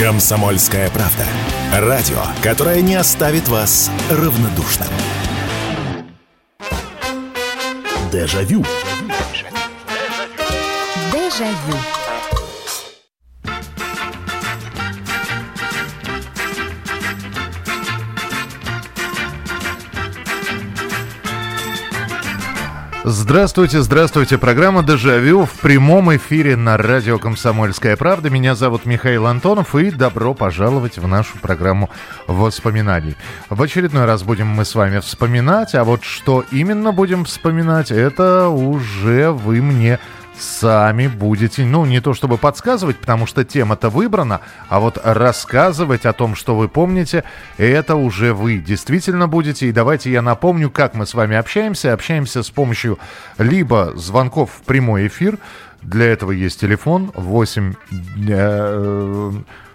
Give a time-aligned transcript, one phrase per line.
[0.00, 1.26] Комсомольская правда.
[1.74, 4.88] Радио, которое не оставит вас равнодушным.
[8.10, 8.64] Дежавю.
[11.12, 11.99] Дежавю.
[23.12, 24.38] Здравствуйте, здравствуйте.
[24.38, 28.30] Программа «Дежавю» в прямом эфире на радио «Комсомольская правда».
[28.30, 31.90] Меня зовут Михаил Антонов и добро пожаловать в нашу программу
[32.28, 33.16] воспоминаний.
[33.48, 38.46] В очередной раз будем мы с вами вспоминать, а вот что именно будем вспоминать, это
[38.46, 39.98] уже вы мне
[40.40, 46.12] сами будете, ну, не то чтобы подсказывать, потому что тема-то выбрана, а вот рассказывать о
[46.12, 47.24] том, что вы помните,
[47.58, 49.68] это уже вы действительно будете.
[49.68, 51.92] И давайте я напомню, как мы с вами общаемся.
[51.92, 52.98] Общаемся с помощью
[53.38, 55.38] либо звонков в прямой эфир,
[55.82, 57.74] для этого есть телефон 8...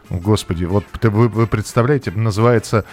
[0.10, 2.86] Э, Господи, вот вы, вы представляете, называется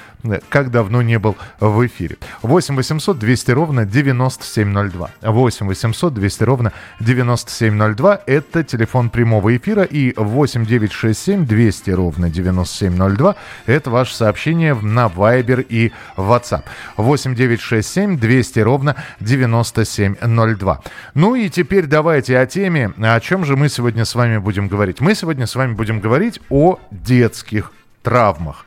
[0.48, 2.18] «Как давно не был в эфире».
[2.42, 5.10] 8 800 200 ровно 9702.
[5.22, 8.20] 8 800 200 ровно 9702.
[8.26, 9.82] Это телефон прямого эфира.
[9.82, 13.36] И 8 967 200 ровно 9702.
[13.66, 16.64] Это ваше сообщение на Viber и WhatsApp.
[16.96, 20.80] 8 967 200 ровно 9702.
[21.14, 25.00] Ну и теперь давайте о теме, о чем же мы сегодня с вами будем говорить.
[25.00, 27.72] Мы сегодня с вами будем говорить о детских
[28.02, 28.66] травмах.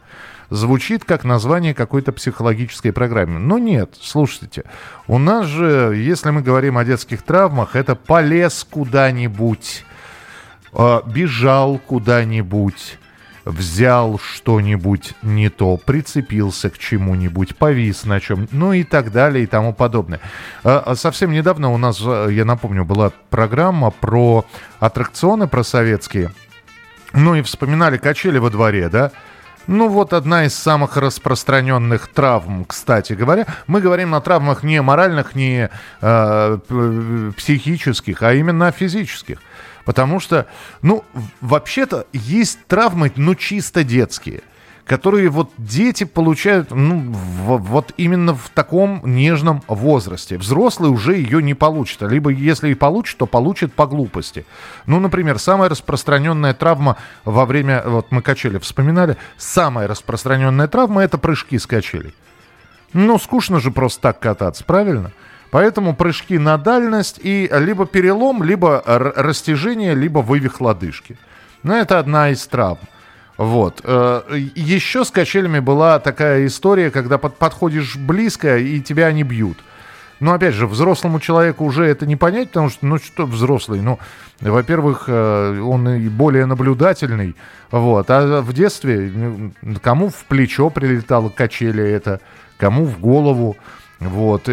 [0.49, 3.39] Звучит как название какой-то психологической программы.
[3.39, 4.63] Но нет, слушайте,
[5.07, 9.83] у нас же, если мы говорим о детских травмах, это полез куда-нибудь,
[10.73, 12.99] э, бежал куда-нибудь,
[13.43, 19.47] взял что-нибудь не то, прицепился к чему-нибудь, повис на чем, ну и так далее и
[19.47, 20.19] тому подобное.
[20.63, 24.45] А, совсем недавно у нас, я напомню, была программа про
[24.79, 26.31] аттракционы, про советские–
[27.15, 29.11] ну и вспоминали качели во дворе, да?
[29.67, 33.47] Ну вот одна из самых распространенных травм, кстати говоря.
[33.65, 35.69] Мы говорим о травмах не моральных, не
[36.01, 36.57] э,
[37.35, 39.39] психических, а именно физических.
[39.83, 40.47] Потому что,
[40.81, 41.03] ну,
[41.41, 44.41] вообще-то есть травмы, ну, чисто детские–
[44.85, 50.37] которые вот дети получают ну, в, вот именно в таком нежном возрасте.
[50.37, 52.03] Взрослый уже ее не получит.
[52.03, 54.45] А либо если и получит, то получит по глупости.
[54.85, 57.81] Ну, например, самая распространенная травма во время...
[57.85, 59.17] Вот мы качели вспоминали.
[59.37, 62.13] Самая распространенная травма– это прыжки с качелей.
[62.93, 65.11] Ну, скучно же просто так кататься, правильно?
[65.49, 71.17] Поэтому прыжки на дальность и либо перелом, либо растяжение, либо вывих лодыжки.
[71.63, 72.77] Но ну, это одна из травм.
[73.37, 73.81] Вот.
[73.83, 74.21] Э,
[74.55, 79.57] Еще с качелями была такая история, когда под, подходишь близко, и тебя они бьют.
[80.21, 83.99] Но опять же, взрослому человеку уже это не понять, потому что, ну что взрослый, ну,
[84.39, 87.35] во-первых, э, он и более наблюдательный,
[87.69, 92.21] вот, а в детстве кому в плечо прилетало качели это,
[92.57, 93.57] кому в голову,
[93.99, 94.49] вот.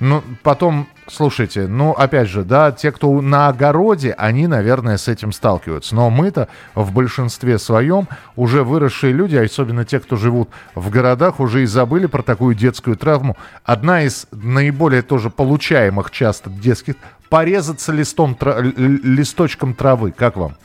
[0.00, 5.32] Ну, потом, слушайте, ну, опять же, да, те, кто на огороде, они, наверное, с этим
[5.32, 5.96] сталкиваются.
[5.96, 8.06] Но мы-то в большинстве своем
[8.36, 12.96] уже выросшие люди, особенно те, кто живут в городах, уже и забыли про такую детскую
[12.96, 13.36] травму.
[13.64, 16.94] Одна из наиболее тоже получаемых часто детских–
[17.28, 20.12] порезаться листом, тра- листочком травы.
[20.12, 20.56] Как вам?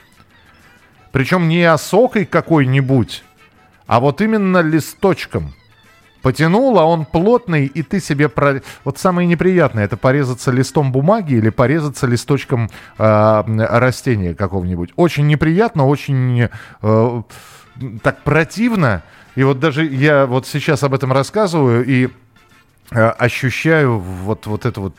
[1.11, 3.23] Причем не осокой какой-нибудь,
[3.87, 5.53] а вот именно листочком–
[6.23, 8.29] потянул, а он плотный, и ты себе...
[8.29, 8.63] Про...
[8.83, 14.91] Вот самое неприятное, это порезаться листом бумаги или порезаться листочком э, растения какого-нибудь.
[14.95, 16.49] Очень неприятно, очень
[16.81, 17.21] э,
[18.01, 19.03] так противно.
[19.35, 22.09] И вот даже я вот сейчас об этом рассказываю, и
[22.91, 24.95] ощущаю вот, вот это вот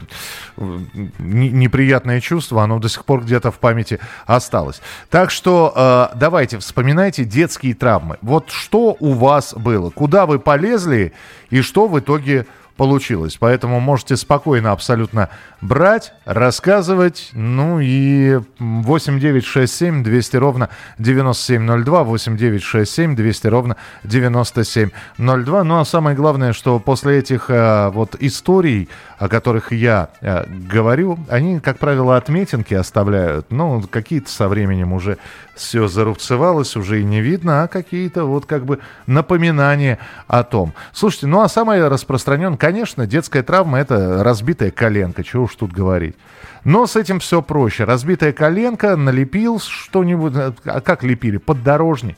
[0.56, 0.78] э,
[1.18, 4.80] неприятное чувство, оно до сих пор где-то в памяти осталось.
[5.10, 5.72] Так что
[6.12, 8.18] э, давайте вспоминайте детские травмы.
[8.22, 11.12] Вот что у вас было, куда вы полезли
[11.50, 12.46] и что в итоге
[12.76, 13.36] получилось.
[13.38, 15.28] Поэтому можете спокойно абсолютно
[15.60, 17.30] брать, рассказывать.
[17.32, 20.68] Ну и 8967 200 ровно
[20.98, 25.64] 9702, 8967 200 ровно 9702.
[25.64, 28.88] Ну а самое главное, что после этих э, вот историй,
[29.18, 33.46] о которых я э, говорю, они, как правило, отметинки оставляют.
[33.50, 35.18] Ну, какие-то со временем уже
[35.54, 40.74] все зарубцевалось, уже и не видно, а какие-то вот как бы напоминания о том.
[40.92, 46.16] Слушайте, ну а самое распространенное, конечно, детская травма– это разбитая коленка, чего уж тут говорить.
[46.64, 47.84] Но с этим все проще.
[47.84, 50.32] Разбитая коленка, налепил что-нибудь,
[50.64, 51.36] а как лепили?
[51.36, 52.16] Поддорожник.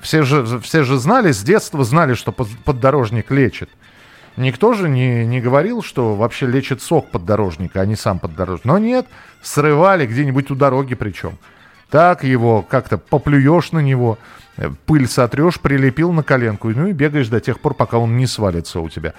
[0.00, 3.68] Все же, все же знали, с детства знали, что поддорожник лечит.
[4.38, 8.64] Никто же не, не говорил, что вообще лечит сок поддорожника, а не сам поддорожник.
[8.64, 9.06] Но нет,
[9.42, 11.36] срывали где-нибудь у дороги причем.
[11.90, 14.16] Так его как-то поплюешь на него,
[14.86, 18.80] пыль сотрешь, прилепил на коленку, ну и бегаешь до тех пор, пока он не свалится
[18.80, 19.14] у тебя.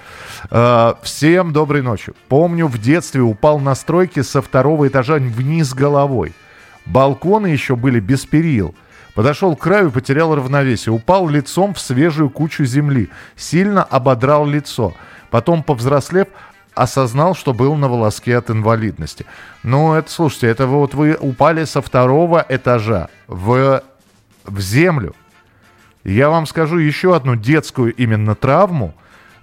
[0.50, 2.13] Э, всем доброй ночи.
[2.28, 6.33] Помню, в детстве упал на стройке со второго этажа вниз головой.
[6.86, 8.75] Балконы еще были без перил.
[9.13, 10.94] Подошел к краю потерял равновесие.
[10.94, 13.10] Упал лицом в свежую кучу земли.
[13.36, 14.94] Сильно ободрал лицо.
[15.30, 16.27] Потом, повзрослев,
[16.74, 19.25] осознал, что был на волоске от инвалидности.
[19.63, 23.84] Ну, это, слушайте, это вот вы упали со второго этажа в,
[24.45, 25.16] в землю.
[26.03, 28.94] Я вам скажу еще одну детскую именно травму.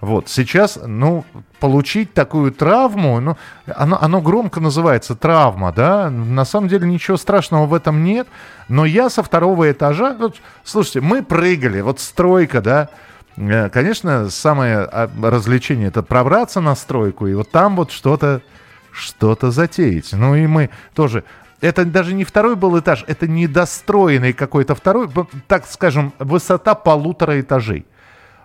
[0.00, 1.24] Вот, сейчас, ну,
[1.58, 7.66] получить такую травму, ну, оно, оно громко называется травма, да, на самом деле ничего страшного
[7.66, 8.28] в этом нет,
[8.68, 12.90] но я со второго этажа, вот, слушайте, мы прыгали, вот стройка, да,
[13.38, 18.42] Э, конечно, самое а, развлечение это пробраться на стройку и вот там вот что-то
[18.90, 20.12] что-то затеять.
[20.12, 21.22] Ну и мы тоже
[21.60, 25.08] это даже не второй был этаж, это недостроенный какой-то второй,
[25.46, 27.86] так скажем, высота полутора этажей.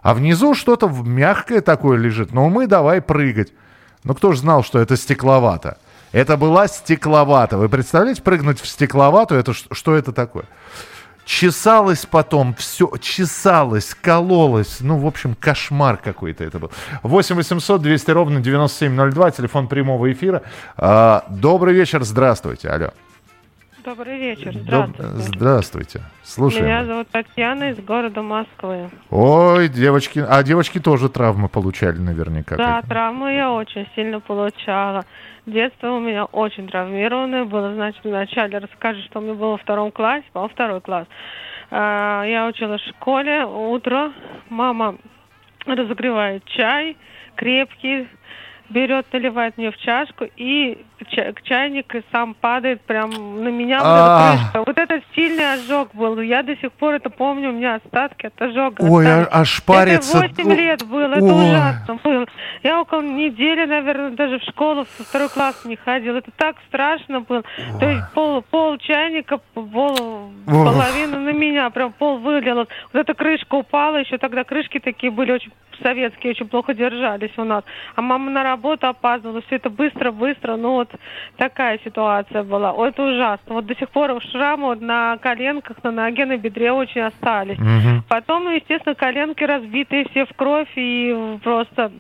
[0.02, 2.34] А внизу что-то мягкое такое лежит.
[2.34, 3.54] Ну мы давай прыгать.
[4.04, 5.78] Ну кто же знал, что это стекловато?
[6.12, 7.58] Это была стекловата.
[7.58, 10.46] Вы представляете, прыгнуть в стекловату, это что это такое?
[11.26, 14.82] Чесалось потом, все, чесалось, кололось.
[14.82, 16.72] Ну, в общем, кошмар какой-то это был.
[17.02, 20.42] 8 800 200 ровно 9702, телефон прямого эфира.
[20.76, 22.92] А, добрый вечер, здравствуйте, алло.
[23.84, 25.04] Добрый вечер, здравствуйте.
[25.04, 25.12] Доб...
[25.18, 26.66] Здравствуйте, слушаем.
[26.66, 28.90] Меня зовут Татьяна из города Москвы.
[29.10, 32.56] Ой, девочки, а девочки тоже травмы получали наверняка.
[32.56, 35.04] Да, травмы я очень сильно получала.
[35.46, 37.74] Детство у меня очень травмированное было.
[37.74, 41.08] Значит, вначале расскажу, что у меня было во втором классе, по второй класс.
[41.70, 44.14] А, я училась в школе, утро,
[44.48, 44.96] мама
[45.66, 46.96] разогревает чай
[47.36, 48.08] крепкий,
[48.70, 50.78] берет, наливает мне в чашку, и
[51.44, 53.10] чайник сам падает прям
[53.44, 54.50] на меня.
[54.54, 56.20] Вот, вот этот сильный ожог был.
[56.22, 58.82] Я до сих пор это помню, у меня остатки от ожога.
[58.82, 60.26] Ой, а, аж парится.
[60.26, 62.26] Это 8 лет было, это ужасно было.
[62.64, 66.16] Я около недели, наверное, даже в школу со второй класс не ходил.
[66.16, 67.44] Это так страшно было.
[67.80, 72.68] То есть пол, пол чайника, пол, половину на меня, прям пол вылилось.
[72.92, 75.52] Вот эта крышка упала, еще тогда крышки такие были очень
[75.82, 77.64] советские, очень плохо держались у нас.
[77.96, 80.90] А мама на работу опаздывала, все это быстро-быстро, ну вот
[81.38, 82.72] такая ситуация была.
[82.72, 83.56] Ой, это ужасно.
[83.56, 87.60] Вот до сих пор шрамы вот на коленках, на ноге, на бедре очень остались.
[87.60, 88.04] Угу.
[88.08, 91.92] Потом, естественно, коленки разбитые все в кровь и просто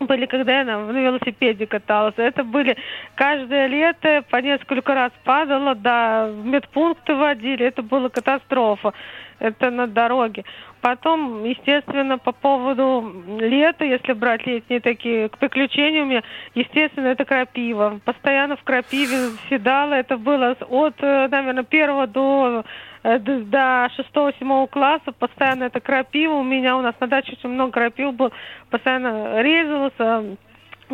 [0.00, 2.14] были, когда я на, на велосипеде каталась.
[2.16, 2.76] Это были
[3.14, 8.92] каждое лето по несколько раз падало, да, в медпункты водили, это была катастрофа.
[9.38, 10.44] Это на дороге.
[10.82, 16.22] Потом, естественно, по поводу лета, если брать летние такие приключения у меня,
[16.54, 18.00] естественно, это крапива.
[18.04, 19.94] Постоянно в крапиве седала.
[19.94, 22.64] Это было от, э, наверное, первого до
[23.02, 26.34] до шестого-седьмого класса постоянно это крапива.
[26.34, 28.30] У меня у нас на даче очень много крапив было.
[28.70, 30.36] Постоянно резалась,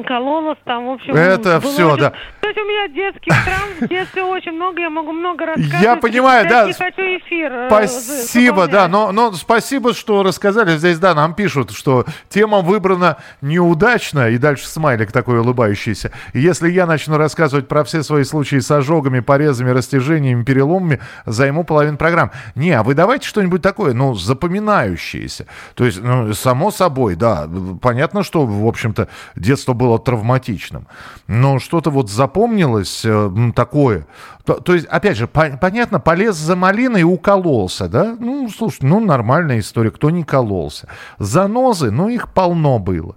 [0.06, 1.14] кололась там, в общем.
[1.14, 2.00] Это все, очень...
[2.00, 2.12] да.
[2.46, 5.82] Есть у меня детских травм в детстве очень много, я могу много рассказывать.
[5.82, 6.66] Я понимаю, да.
[6.66, 7.52] Не хочу эфир.
[7.52, 10.76] Э, спасибо, да, но, но спасибо, что рассказали.
[10.76, 16.12] Здесь, да, нам пишут, что тема выбрана неудачно, и дальше смайлик такой улыбающийся.
[16.34, 21.96] если я начну рассказывать про все свои случаи с ожогами, порезами, растяжениями, переломами, займу половину
[21.96, 22.31] программ.
[22.54, 25.47] Не, а вы давайте что-нибудь такое, ну, запоминающееся.
[25.75, 27.49] То есть, ну, само собой, да,
[27.82, 30.87] понятно, что, в общем-то, детство было травматичным.
[31.26, 34.07] Но что-то вот запомнилось э, такое.
[34.45, 38.14] То, то есть, опять же, по, понятно, полез за малиной и укололся, да?
[38.19, 40.87] Ну, слушай, ну, нормальная история, кто не кололся.
[41.19, 43.16] Занозы, ну, их полно было.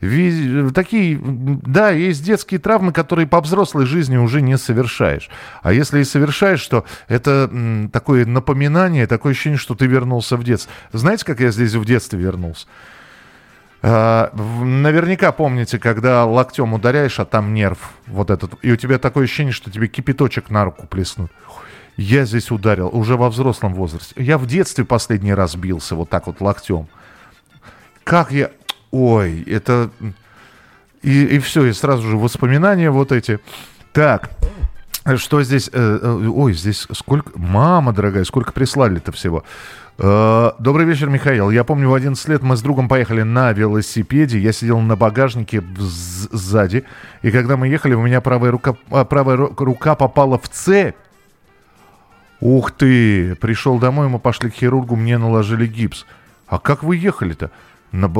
[0.00, 5.28] Ведь такие, да, есть детские травмы, которые по взрослой жизни уже не совершаешь.
[5.62, 7.50] А если и совершаешь, то это
[7.92, 10.72] такое напоминание, такое ощущение, что ты вернулся в детство.
[10.92, 12.66] Знаете, как я здесь в детстве вернулся?
[13.84, 19.24] А, наверняка помните, когда локтем ударяешь, а там нерв вот этот, и у тебя такое
[19.24, 21.32] ощущение, что тебе кипяточек на руку плеснут.
[21.96, 24.14] Я здесь ударил, уже во взрослом возрасте.
[24.16, 26.88] Я в детстве последний раз бился вот так вот локтем.
[28.04, 28.50] Как я...
[28.90, 29.90] Ой, это...
[31.02, 33.40] И, и все, и сразу же воспоминания вот эти.
[33.92, 34.30] Так,
[35.16, 35.68] что здесь?
[35.72, 37.32] Э, э, ой, здесь сколько...
[37.34, 39.44] Мама дорогая, сколько прислали-то всего.
[39.98, 41.50] Э, добрый вечер, Михаил.
[41.50, 44.38] Я помню, в 11 лет мы с другом поехали на велосипеде.
[44.38, 46.84] Я сидел на багажнике сзади.
[47.22, 50.96] И когда мы ехали, у меня правая рука, а, правая рука попала в цепь.
[52.40, 53.36] Ух ты!
[53.36, 56.06] Пришел домой, мы пошли к хирургу, мне наложили гипс.
[56.48, 57.50] А как вы ехали-то?
[57.92, 58.10] На,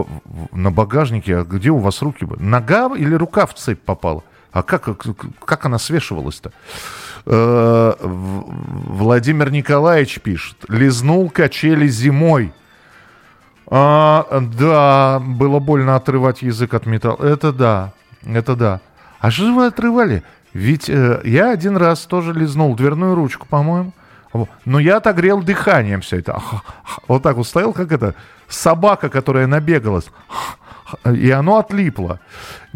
[0.53, 1.39] на багажнике?
[1.39, 2.27] А где у вас руки?
[2.39, 4.23] Нога или рука в цепь попала?
[4.53, 4.89] А как,
[5.45, 6.53] как она свешивалась-то?
[7.25, 10.57] Э, Владимир Николаевич пишет.
[10.69, 12.53] Лизнул качели зимой.
[13.67, 14.27] А,
[14.59, 17.25] да, было больно отрывать язык от металла.
[17.25, 17.93] Это да,
[18.25, 18.81] это да.
[19.21, 20.23] А что же вы отрывали?
[20.53, 23.95] Ведь э, я один раз тоже лизнул дверную ручку, по-моему.
[24.65, 26.41] Но я отогрел дыханием все это.
[27.09, 28.15] Вот так вот стоял, как это,
[28.53, 30.07] собака, которая набегалась
[31.05, 32.21] и оно отлипло.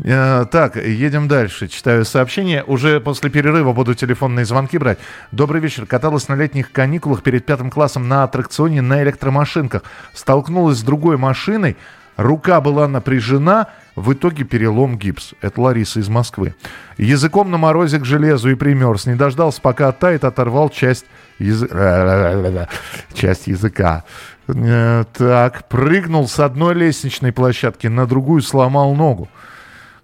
[0.03, 1.69] Э, так, едем дальше.
[1.69, 2.65] Читаю сообщение.
[2.65, 4.99] Уже после перерыва буду телефонные звонки брать.
[5.33, 5.87] Добрый вечер.
[5.87, 9.83] Каталась на летних каникулах перед пятым классом на аттракционе на электромашинках.
[10.13, 11.77] Столкнулась с другой машиной.
[12.17, 15.33] Рука была напряжена, в итоге перелом гипс.
[15.41, 16.55] Это Лариса из Москвы.
[16.97, 19.07] Языком на морозе к железу и примерз.
[19.07, 21.07] Не дождался, пока оттает, оторвал часть,
[21.39, 21.63] яз...
[23.15, 24.05] часть языка.
[24.49, 29.29] Э, так, прыгнул с одной лестничной площадки на другую, сломал ногу.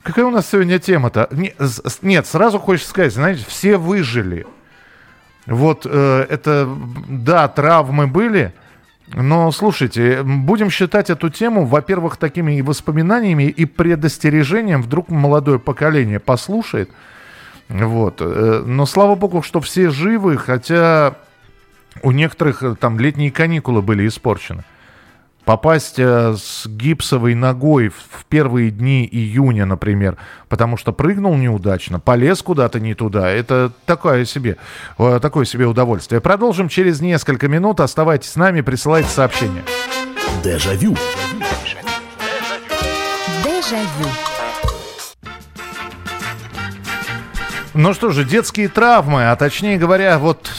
[0.02, 1.28] Какая у нас сегодня тема-то?
[2.02, 4.46] Нет, сразу хочется сказать, знаете, все выжили.
[5.46, 6.68] Вот э, это,
[7.08, 8.52] да, травмы были,
[9.14, 16.18] но слушайте, будем считать эту тему, во-первых, такими и воспоминаниями, и предостережением, вдруг молодое поколение
[16.18, 16.90] послушает.
[17.68, 18.16] Вот.
[18.20, 21.14] Э, но слава богу, что все живы, хотя
[22.02, 24.64] у некоторых э, там летние каникулы были испорчены.
[25.44, 30.16] Попасть э, с гипсовой ногой в первые дни июня, например,
[30.48, 34.56] потому что прыгнул неудачно, полез куда-то не туда, это такое себе,
[34.98, 36.20] э, такое себе удовольствие.
[36.20, 37.80] Продолжим через несколько минут.
[37.80, 39.64] Оставайтесь с нами, присылайте сообщения.
[40.44, 40.96] Дежавю.
[43.42, 44.08] Дежавю.
[47.74, 50.52] Ну что же, детские травмы, а точнее говоря, вот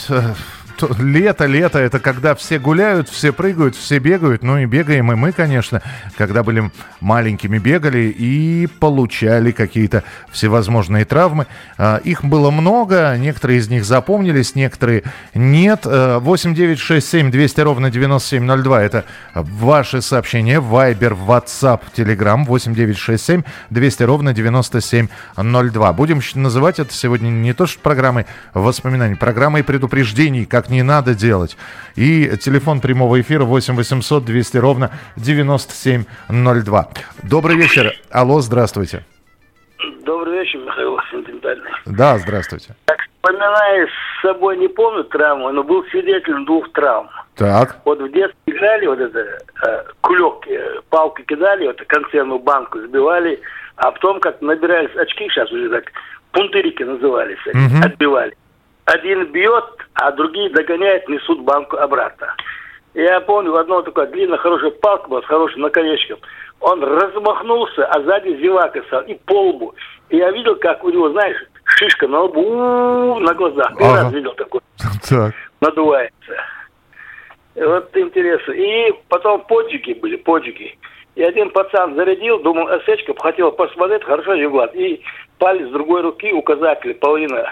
[1.00, 5.32] лето, лето, это когда все гуляют, все прыгают, все бегают, ну и бегаем и мы,
[5.32, 5.82] конечно,
[6.18, 11.48] когда были маленькими бегали и получали какие-то всевозможные травмы.
[11.78, 15.86] А, их было много, некоторые из них запомнились, некоторые нет.
[15.86, 22.98] 8 9 6 7 200 ровно 9702 это ваши сообщения, Вайбер, WhatsApp, Telegram 8 9
[22.98, 25.94] 6 7 200 ровно 9702.
[25.94, 31.56] Будем называть это сегодня не то что программой воспоминаний, программой предупреждений, как не надо делать.
[31.96, 36.88] И телефон прямого эфира 8 800 200 ровно 9702.
[37.24, 37.94] Добрый вечер.
[38.12, 39.06] Алло, здравствуйте.
[40.06, 41.72] Добрый вечер, Михаил Сентиментальный.
[41.86, 42.76] Да, здравствуйте.
[42.86, 47.10] Так, вспоминаю с собой, не помню травму, но был свидетелем двух травм.
[47.36, 47.78] Так.
[47.86, 53.40] Вот в детстве играли, вот это э, кулек, э, палкой кидали, вот консервную банку сбивали,
[53.76, 55.86] а потом как набирались очки, сейчас уже так,
[56.32, 57.86] пунтырики назывались, угу.
[57.86, 58.36] отбивали
[58.86, 62.36] один бьет, а другие догоняют, несут банку обратно.
[62.94, 66.20] Я помню, одно такое длинная хорошая палка была с хорошим наконечком.
[66.60, 69.74] Он размахнулся, а сзади зевака стал, и по лбу.
[70.10, 73.76] И я видел, как у него, знаешь, шишка на лбу, на глазах.
[73.78, 74.04] Ты ага.
[74.04, 74.62] раз видел такой?
[75.10, 75.34] Так.
[75.60, 76.34] Надувается.
[77.56, 78.52] Вот интересно.
[78.54, 80.78] И потом поджиги были, поджиги.
[81.16, 84.72] И один пацан зарядил, думал, эсечка, хотел посмотреть, хорошо глаз.
[84.74, 85.02] И
[85.38, 87.48] палец другой руки, указатель, половина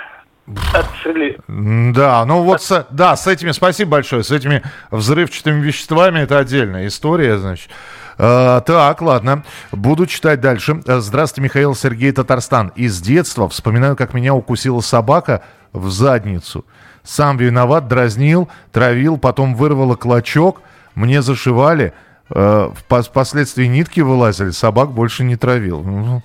[0.74, 1.38] Отшли.
[1.48, 6.88] Да, ну вот, с, да, с этими, спасибо большое, с этими взрывчатыми веществами это отдельная
[6.88, 7.70] история, значит.
[8.18, 9.44] Uh, так, ладно.
[9.72, 10.80] Буду читать дальше.
[10.86, 12.72] Здравствуйте, Михаил Сергей Татарстан.
[12.76, 15.44] Из детства вспоминаю, как меня укусила собака
[15.74, 16.64] в задницу.
[17.04, 20.62] Сам виноват, дразнил, травил, потом вырвала клочок,
[20.94, 21.94] мне зашивали.
[22.30, 26.22] Uh, впоследствии нитки вылазили, собак больше не травил.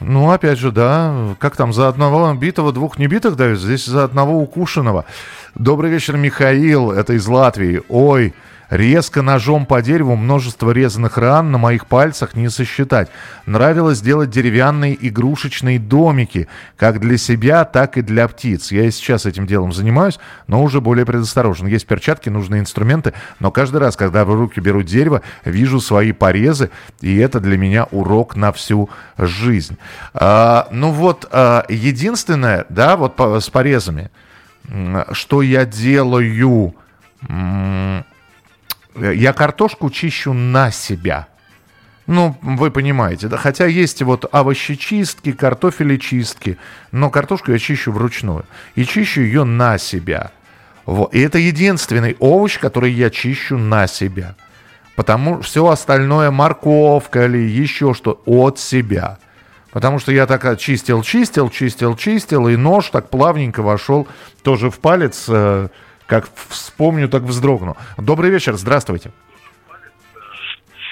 [0.00, 4.40] Ну, опять же, да, как там, за одного битого двух небитых дают, здесь за одного
[4.40, 5.04] укушенного.
[5.54, 7.82] Добрый вечер, Михаил, это из Латвии.
[7.88, 8.34] Ой,
[8.70, 13.10] Резко ножом по дереву множество резаных ран на моих пальцах не сосчитать.
[13.44, 16.46] Нравилось делать деревянные игрушечные домики,
[16.76, 18.70] как для себя, так и для птиц.
[18.70, 21.66] Я и сейчас этим делом занимаюсь, но уже более предосторожен.
[21.66, 26.70] Есть перчатки, нужные инструменты, но каждый раз, когда в руки беру дерево, вижу свои порезы,
[27.00, 29.78] и это для меня урок на всю жизнь.
[30.14, 34.10] А, ну вот, а, единственное, да, вот по, с порезами,
[35.12, 36.74] что я делаю
[38.96, 41.28] я картошку чищу на себя.
[42.06, 46.58] Ну, вы понимаете, да, хотя есть вот овощечистки, картофелечистки,
[46.90, 48.44] но картошку я чищу вручную.
[48.74, 50.32] И чищу ее на себя.
[50.86, 51.14] Вот.
[51.14, 54.34] И это единственный овощ, который я чищу на себя.
[54.96, 59.18] Потому все остальное, морковка или еще что, от себя.
[59.70, 64.08] Потому что я так чистил, чистил, чистил, чистил, и нож так плавненько вошел
[64.42, 65.68] тоже в палец, э,
[66.10, 67.76] как вспомню, так вздрогну.
[67.96, 69.12] Добрый вечер, здравствуйте.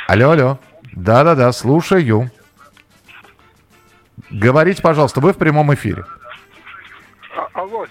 [0.07, 0.59] Алло, алло.
[0.93, 2.31] Да-да-да, слушаю.
[4.31, 6.05] Говорите, пожалуйста, вы в прямом эфире.
[7.37, 7.85] А, алло,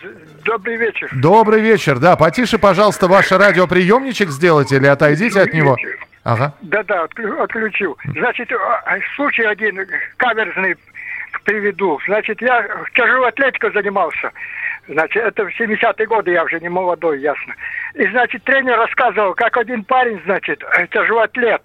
[0.46, 1.10] добрый вечер.
[1.12, 2.16] Добрый вечер, да.
[2.16, 5.76] Потише, пожалуйста, ваш радиоприемничек сделайте или отойдите от него.
[6.24, 6.54] Ага.
[6.62, 7.98] Да-да, отключил.
[8.06, 10.78] Значит, а, а, случай один каверзный
[11.44, 12.00] приведу.
[12.06, 14.32] Значит, я тяжелой атлетикой занимался.
[14.88, 17.54] Значит, это в 70-е годы, я уже не молодой, ясно.
[17.94, 21.62] И, значит, тренер рассказывал, как один парень, значит, тяжелый атлет,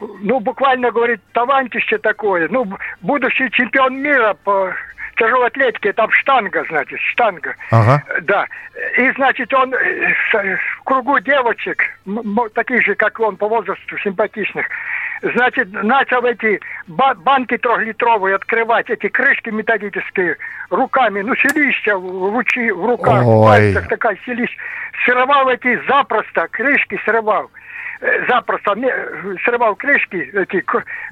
[0.00, 2.66] ну, буквально, говорит, талантище такое, ну,
[3.00, 4.72] будущий чемпион мира по
[5.16, 7.54] тяжелой атлетике, там штанга, значит, штанга.
[7.70, 8.02] Ага.
[8.22, 8.46] Да.
[8.96, 11.82] И, значит, он э, в кругу девочек,
[12.54, 14.66] таких же, как он, по возрасту, симпатичных,
[15.22, 20.36] значит, начал эти банки трехлитровые открывать, эти крышки металлические
[20.70, 23.36] руками, ну, селища в, ручи, в руках, Ой.
[23.36, 24.56] в пальцах такая селища.
[25.04, 27.50] Срывал эти запросто, крышки срывал
[28.00, 28.74] э, запросто
[29.44, 30.64] срывал крышки, эти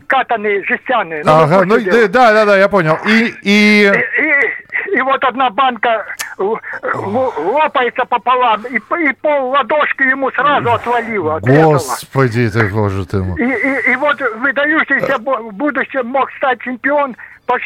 [0.06, 1.22] катанные, жестяные.
[1.24, 1.76] Ну, ага, ну,
[2.08, 2.98] да, да, да, я понял.
[3.06, 3.86] И, и...
[3.86, 6.04] И, и, и вот одна банка
[6.38, 11.40] лопается пополам, и, и пол ладошки ему сразу отвалило.
[11.40, 13.40] Господи ты, боже ты мой.
[13.40, 17.16] И, и, и вот выдающийся в будущем мог стать чемпион
[17.46, 17.58] по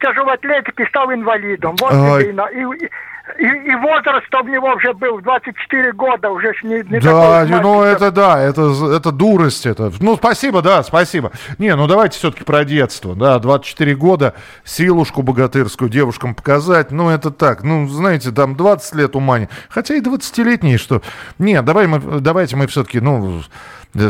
[0.00, 1.76] тяжелой атлетике, стал инвалидом.
[1.80, 2.90] Вот и, и,
[3.38, 8.10] и, и возраст у него уже был 24 года, уже не, не Да, ну это
[8.10, 9.66] да, это, это дурость.
[9.66, 9.92] Это.
[10.00, 11.32] Ну, спасибо, да, спасибо.
[11.58, 13.14] Не, ну давайте все-таки про детство.
[13.14, 16.90] Да, 24 года, силушку богатырскую девушкам показать.
[16.90, 17.62] Ну, это так.
[17.62, 19.48] Ну, знаете, там 20 лет ума не.
[19.68, 21.02] Хотя и 20-летние, что...
[21.38, 23.42] Не, давай мы, давайте мы все-таки, ну,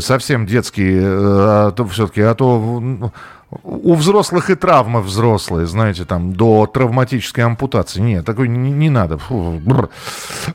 [0.00, 3.12] совсем детские, э, все-таки, а то
[3.50, 8.00] у взрослых и травмы взрослые, знаете, там, до травматической ампутации.
[8.00, 9.18] Нет, такой не, не надо.
[9.18, 9.60] Фу,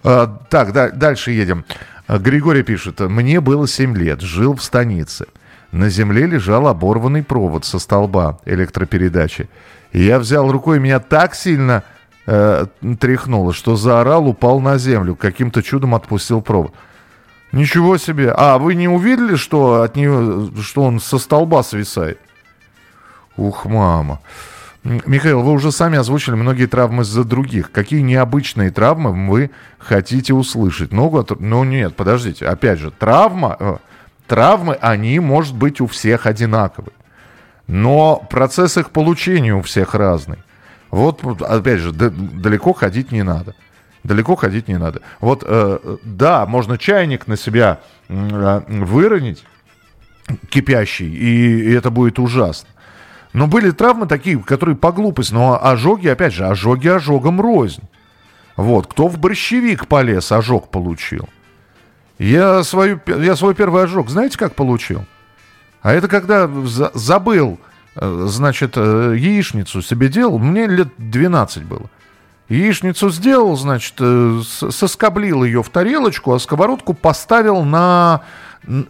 [0.03, 1.65] а, так, да, дальше едем.
[2.07, 2.99] Григорий пишет.
[2.99, 5.25] Мне было 7 лет, жил в станице.
[5.71, 9.49] На земле лежал оборванный провод со столба электропередачи.
[9.91, 11.83] Я взял рукой, меня так сильно
[12.27, 12.67] э,
[12.99, 15.15] тряхнуло, что заорал, упал на землю.
[15.15, 16.73] Каким-то чудом отпустил провод.
[17.51, 18.31] Ничего себе.
[18.35, 22.19] А, вы не увидели, что от нее, что он со столба свисает?
[23.37, 24.19] Ух, мама.
[24.83, 27.71] Михаил, вы уже сами озвучили многие травмы за других.
[27.71, 30.91] Какие необычные травмы вы хотите услышать?
[30.91, 32.47] Ногу Ну нет, подождите.
[32.47, 33.55] Опять же, травма...
[33.59, 33.77] Э,
[34.27, 36.93] травмы, они, может быть, у всех одинаковые.
[37.67, 40.39] Но процесс их получения у всех разный.
[40.91, 43.55] Вот, опять же, далеко ходить не надо.
[44.03, 45.01] Далеко ходить не надо.
[45.21, 49.45] Вот, э, да, можно чайник на себя э, выронить,
[50.49, 52.67] кипящий, и, и это будет ужасно.
[53.33, 55.33] Но были травмы такие, которые по глупости.
[55.33, 57.83] Но ожоги, опять же, ожоги ожогом рознь.
[58.55, 61.27] Вот, кто в борщевик полез, ожог получил.
[62.19, 65.05] Я, свою, я свой первый ожог, знаете, как получил?
[65.81, 67.59] А это когда за, забыл,
[67.95, 71.89] э, значит, э, яичницу себе делал, мне лет 12 было.
[72.49, 78.21] Яичницу сделал, значит, э, соскоблил ее в тарелочку, а сковородку поставил на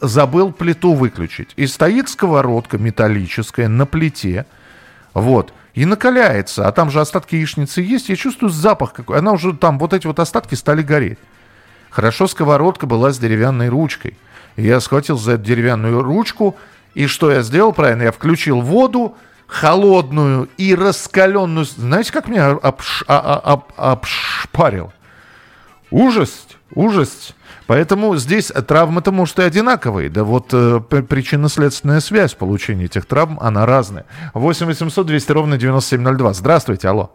[0.01, 1.49] забыл плиту выключить.
[1.55, 4.45] И стоит сковородка металлическая на плите,
[5.13, 9.53] вот, и накаляется, а там же остатки яичницы есть, я чувствую запах какой, она уже
[9.53, 11.17] там, вот эти вот остатки стали гореть.
[11.89, 14.17] Хорошо сковородка была с деревянной ручкой.
[14.55, 16.55] Я схватил за эту деревянную ручку,
[16.93, 18.03] и что я сделал правильно?
[18.03, 19.15] Я включил воду,
[19.47, 21.65] холодную и раскаленную.
[21.65, 23.03] Знаете, как меня обш...
[23.07, 23.65] а, а, об...
[23.77, 24.91] обшпарил?
[25.91, 27.35] Ужас, ужас.
[27.73, 30.07] Поэтому здесь травмы-то, может, и одинаковые.
[30.07, 34.05] Да вот э, причинно-следственная связь получения этих травм, она разная.
[34.35, 36.33] 8 800 200 ровно 9702.
[36.33, 37.11] Здравствуйте, алло.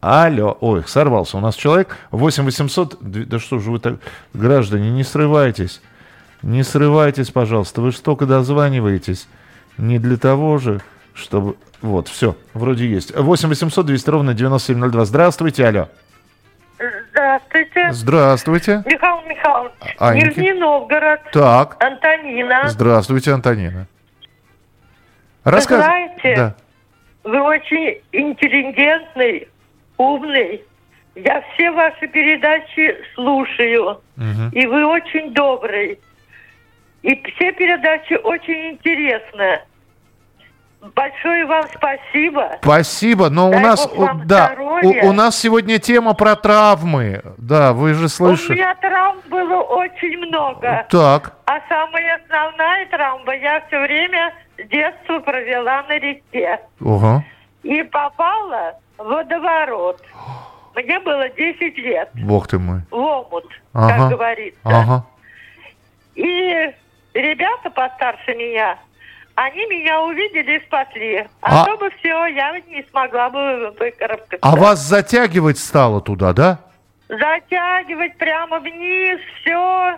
[0.00, 1.96] Алло, ой, сорвался у нас человек.
[2.12, 3.96] 8 800, да что же вы так,
[4.32, 5.80] граждане, не срывайтесь.
[6.42, 9.26] Не срывайтесь, пожалуйста, вы же столько дозваниваетесь.
[9.78, 10.80] Не для того же,
[11.12, 11.56] чтобы...
[11.82, 13.12] Вот, все, вроде есть.
[13.16, 15.04] 8 800 200 ровно 9702.
[15.06, 15.88] Здравствуйте, алло.
[17.16, 17.92] Здравствуйте.
[17.92, 18.82] Здравствуйте.
[18.84, 19.72] Михаил Михайлович.
[19.98, 20.26] Аньки.
[20.26, 21.20] Нижний Новгород.
[21.32, 21.82] Так.
[21.82, 22.68] Антонина.
[22.68, 23.86] Здравствуйте, Антонина.
[25.42, 25.78] Рассказ...
[25.78, 26.54] Вы знаете, да.
[27.24, 29.48] вы очень интеллигентный,
[29.96, 30.62] умный.
[31.14, 34.02] Я все ваши передачи слушаю.
[34.18, 34.50] Угу.
[34.52, 35.98] И вы очень добрый.
[37.00, 39.64] И все передачи очень интересные.
[40.94, 42.58] Большое вам спасибо.
[42.62, 43.88] Спасибо, но Дай у нас,
[44.24, 47.22] да, у, у нас сегодня тема про травмы.
[47.38, 48.52] Да, вы же слышали.
[48.52, 50.86] У меня травм было очень много.
[50.90, 51.36] Так.
[51.46, 54.34] А самая основная травма, я все время
[54.70, 56.60] детство провела на реке.
[56.80, 57.24] Угу.
[57.64, 60.02] И попала в водоворот.
[60.74, 62.10] Мне было 10 лет.
[62.14, 62.80] Бог ты мой.
[62.90, 63.96] В омут, ага.
[63.96, 64.60] как говорится.
[64.62, 65.06] Ага.
[66.14, 66.74] И
[67.14, 68.78] ребята постарше меня
[69.36, 71.26] Они меня увидели и спасли.
[71.42, 74.38] А, А- то бы все, я не смогла бы выкарабкаться.
[74.40, 76.58] А вас затягивать стало туда, да?
[77.08, 79.96] Затягивать прямо вниз, все.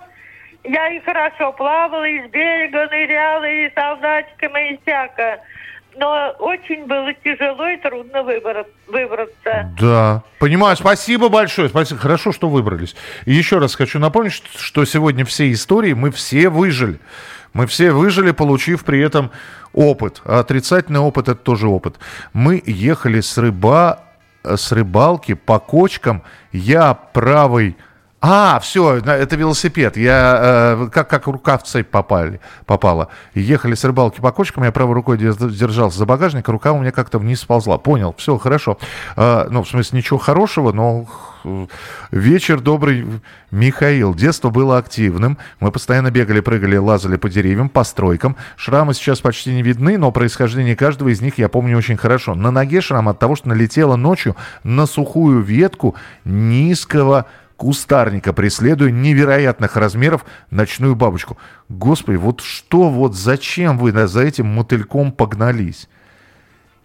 [0.65, 5.39] Я и хорошо плавала, и с берега ныряла, и солдатиками, и всяко.
[5.97, 9.73] Но очень было тяжело и трудно выбор- выбраться.
[9.81, 10.23] Да.
[10.39, 11.69] Понимаю, спасибо большое.
[11.69, 12.01] Спасибо.
[12.01, 12.95] Хорошо, что выбрались.
[13.25, 16.99] И еще раз хочу напомнить, что сегодня все истории мы все выжили.
[17.53, 19.31] Мы все выжили, получив при этом
[19.73, 20.21] опыт.
[20.25, 21.97] А отрицательный опыт это тоже опыт.
[22.33, 24.05] Мы ехали с рыба,
[24.43, 26.23] с рыбалки по кочкам.
[26.53, 27.77] Я правый.
[28.21, 29.97] А, все, это велосипед.
[29.97, 33.09] Я э, как, как рука в цепь попали, попала.
[33.35, 36.81] Ехали с рыбалки по кочкам, я правой рукой дер- держался за багажник, а рука у
[36.81, 37.79] меня как-то вниз сползла.
[37.79, 38.77] Понял, все, хорошо.
[39.17, 41.07] Э, ну, в смысле, ничего хорошего, но
[41.45, 41.67] э,
[42.11, 43.07] вечер добрый.
[43.53, 45.39] Михаил, детство было активным.
[45.61, 48.37] Мы постоянно бегали, прыгали, лазали по деревьям, по стройкам.
[48.57, 52.35] Шрамы сейчас почти не видны, но происхождение каждого из них я помню очень хорошо.
[52.35, 57.27] На ноге шрам от того, что налетела ночью на сухую ветку низкого
[57.59, 61.37] кустарника, преследуя невероятных размеров ночную бабочку.
[61.69, 65.89] Господи, вот что, вот зачем вы за этим мотыльком погнались?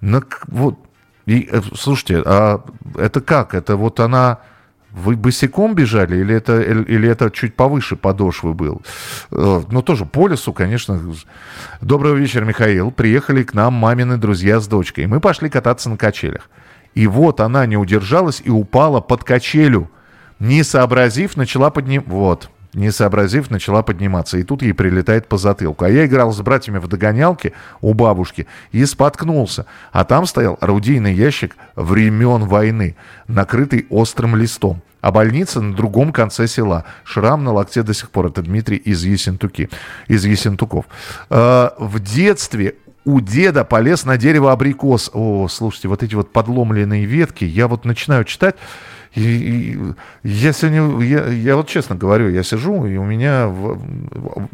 [0.01, 0.79] Ну, вот,
[1.27, 2.65] и, э, слушайте, а
[2.97, 3.53] это как?
[3.53, 4.39] Это вот она...
[4.91, 8.81] Вы босиком бежали или это, или или это чуть повыше подошвы был?
[9.31, 10.99] Э, Ну, тоже по лесу, конечно.
[11.81, 12.91] Доброго вечера, Михаил.
[12.91, 15.05] Приехали к нам мамины друзья с дочкой.
[15.05, 16.49] Мы пошли кататься на качелях.
[16.95, 19.89] И вот она не удержалась и упала под качелю.
[20.39, 22.03] Не сообразив, начала подним...
[22.07, 22.49] Вот.
[22.73, 24.37] Не сообразив, начала подниматься.
[24.37, 25.85] И тут ей прилетает по затылку.
[25.85, 29.67] А я играл с братьями в догонялке у бабушки и споткнулся.
[29.91, 32.95] А там стоял орудийный ящик времен войны,
[33.27, 34.81] накрытый острым листом.
[35.01, 36.85] А больница на другом конце села.
[37.03, 38.27] Шрам на локте до сих пор.
[38.27, 39.69] Это Дмитрий из Есентуки.
[40.07, 40.85] Из Есентуков.
[41.29, 45.11] Э, в детстве у деда полез на дерево абрикос.
[45.13, 47.43] О, слушайте, вот эти вот подломленные ветки.
[47.43, 48.55] Я вот начинаю читать.
[49.15, 49.79] И, и
[50.23, 53.53] я сегодня, я, я вот честно говорю, я сижу, и у меня,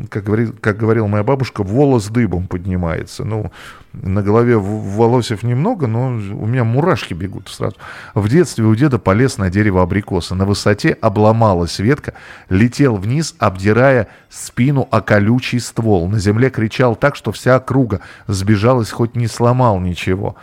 [0.10, 3.24] как, говорит, как говорила моя бабушка, волос дыбом поднимается.
[3.24, 3.52] Ну,
[3.94, 7.78] на голове волосев немного, но у меня мурашки бегут сразу.
[8.14, 10.36] В детстве у деда полез на дерево абрикоса.
[10.36, 12.14] На высоте обломалась ветка,
[12.50, 16.10] летел вниз, обдирая спину о колючий ствол.
[16.10, 20.36] На земле кричал так, что вся округа сбежалась, хоть не сломал ничего.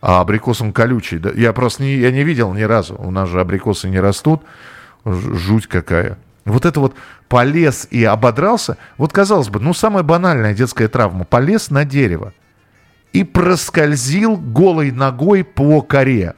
[0.00, 1.20] А абрикос он колючий.
[1.34, 2.94] Я просто не, я не видел ни разу.
[2.96, 4.42] У нас же абрикосы не растут.
[5.04, 6.18] Жуть какая.
[6.44, 6.94] Вот это вот
[7.28, 8.78] полез и ободрался.
[8.96, 11.24] Вот казалось бы, ну самая банальная детская травма.
[11.24, 12.32] Полез на дерево
[13.12, 16.34] и проскользил голой ногой по коре.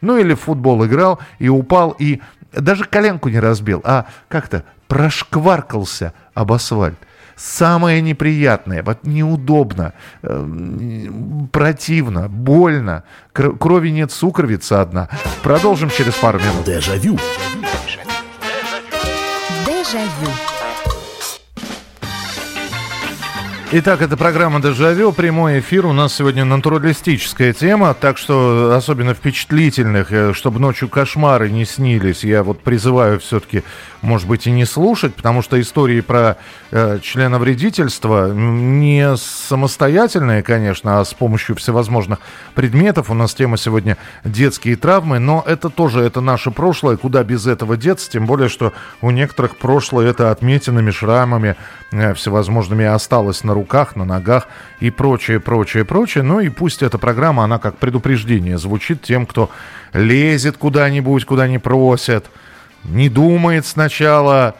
[0.00, 2.20] Ну или в футбол играл и упал, и
[2.52, 6.98] даже коленку не разбил, а как-то прошкваркался об асфальт.
[7.36, 9.92] Самое неприятное, вот неудобно,
[10.22, 15.08] э, м, противно, больно, кр- крови нет, сукровица одна.
[15.42, 16.64] Продолжим через пару минут.
[16.64, 17.18] Дежавю.
[19.66, 20.51] Дежавю.
[23.74, 25.86] Итак, это программа «Дежавю», прямой эфир.
[25.86, 32.22] У нас сегодня натуралистическая тема, так что особенно впечатлительных, э, чтобы ночью кошмары не снились,
[32.22, 33.62] я вот призываю все-таки,
[34.02, 36.36] может быть, и не слушать, потому что истории про
[36.70, 42.18] э, членовредительство не самостоятельные, конечно, а с помощью всевозможных
[42.54, 43.08] предметов.
[43.08, 47.78] У нас тема сегодня детские травмы, но это тоже, это наше прошлое, куда без этого
[47.78, 51.56] деться, тем более, что у некоторых прошлое это отметинами, шрамами
[52.14, 54.48] всевозможными осталось на руках, на ногах
[54.80, 56.24] и прочее, прочее, прочее.
[56.24, 59.50] Ну и пусть эта программа, она как предупреждение звучит тем, кто
[59.92, 62.26] лезет куда-нибудь, куда не просят,
[62.84, 64.54] не думает сначала,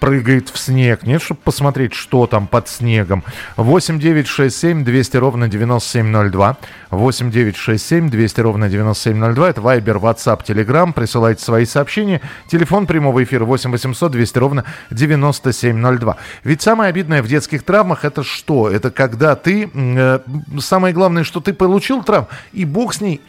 [0.00, 1.02] прыгает в снег.
[1.04, 3.22] Нет, чтобы посмотреть, что там под снегом.
[3.56, 6.56] 8 9 6 7 200 ровно 9702.
[6.90, 9.50] 8 9 6 7 200 ровно 9702.
[9.50, 10.92] Это Viber, WhatsApp, Telegram.
[10.92, 12.20] Присылайте свои сообщения.
[12.48, 16.16] Телефон прямого эфира 8 800 200 ровно 9702.
[16.44, 18.70] Ведь самое обидное в детских травмах это что?
[18.70, 19.70] Это когда ты...
[19.74, 20.20] э,
[20.60, 23.20] самое главное, что ты получил травму, и бог с ней.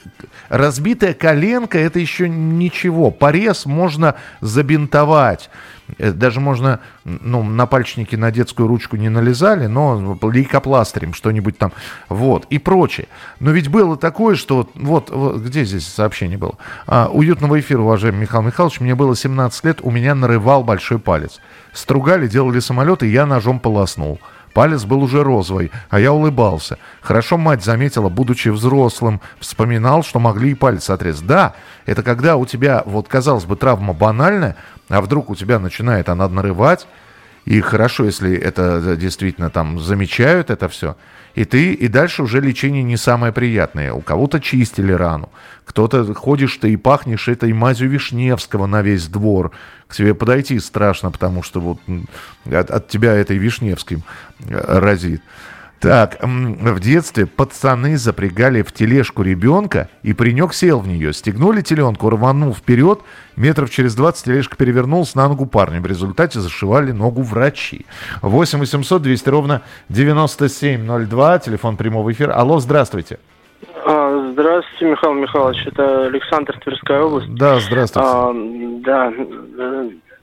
[0.50, 3.12] Разбитая коленка это еще ничего.
[3.12, 5.50] Порез можно забинтовать.
[5.98, 11.72] Э, Даже можно, ну, на пальчики на детскую ручку не налезали, но лейкопластырем что-нибудь там,
[12.10, 13.08] вот, и прочее.
[13.40, 16.58] Но ведь было такое, что, вот, вот, где здесь сообщение было?
[16.88, 21.40] А, уютного эфира, уважаемый Михаил Михайлович, мне было 17 лет, у меня нарывал большой палец.
[21.74, 24.20] Стругали, делали самолет, и я ножом полоснул.
[24.56, 26.78] Палец был уже розовый, а я улыбался.
[27.02, 31.28] Хорошо мать заметила, будучи взрослым, вспоминал, что могли и палец отрезать.
[31.28, 34.56] Да, это когда у тебя, вот казалось бы, травма банальная,
[34.88, 36.88] а вдруг у тебя начинает она нарывать,
[37.44, 40.96] И хорошо, если это действительно там замечают это все.
[41.36, 43.92] И ты, и дальше уже лечение не самое приятное.
[43.92, 45.30] У кого-то чистили рану,
[45.66, 49.52] кто-то ходишь ты и пахнешь этой мазью Вишневского на весь двор.
[49.88, 51.80] К тебе подойти страшно, потому что вот
[52.52, 54.04] от, от тебя этой Вишневской
[54.40, 55.22] э, разит.
[55.80, 61.14] Так, в детстве пацаны запрягали в тележку ребенка, и паренек сел в нее.
[61.14, 63.02] Стегнули теленку, рванул вперед,
[63.36, 65.82] метров через 20 тележка перевернулась на ногу парня.
[65.82, 67.86] В результате зашивали ногу врачи.
[68.22, 72.34] 8 800 200 ровно 9702, телефон прямого эфира.
[72.34, 73.16] Алло, здравствуйте.
[73.16, 75.68] А, здравствуйте, Михаил Михайлович.
[75.68, 77.34] Это Александр, Тверская область.
[77.36, 78.08] Да, здравствуйте.
[78.08, 79.14] А, да.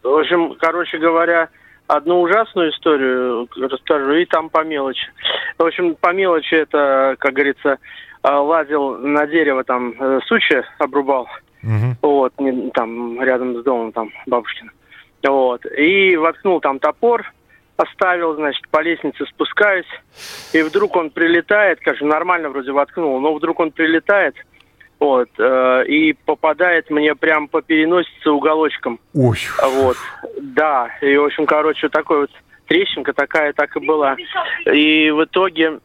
[0.03, 1.49] В общем, короче говоря,
[1.87, 5.07] одну ужасную историю расскажу, и там по мелочи.
[5.59, 7.79] В общем, по мелочи это, как говорится,
[8.23, 11.29] а, лазил на дерево, там, э, сучья обрубал.
[11.63, 11.97] Угу.
[12.03, 12.33] Вот,
[12.75, 14.71] там, рядом с домом, там, бабушкин.
[15.25, 15.65] Вот.
[15.67, 17.33] И воткнул там топор,
[17.77, 19.87] оставил, значит, по лестнице спускаюсь,
[20.53, 24.35] и вдруг он прилетает, конечно, нормально вроде воткнул, но вдруг он прилетает,
[24.99, 29.01] вот, э, и попадает мне прям по переносице уголочком.
[29.15, 29.39] Ой.
[29.63, 29.97] Вот,
[30.41, 32.31] да, и, в общем, короче, такой вот
[32.67, 34.17] трещинка такая так и была.
[34.67, 35.81] И в итоге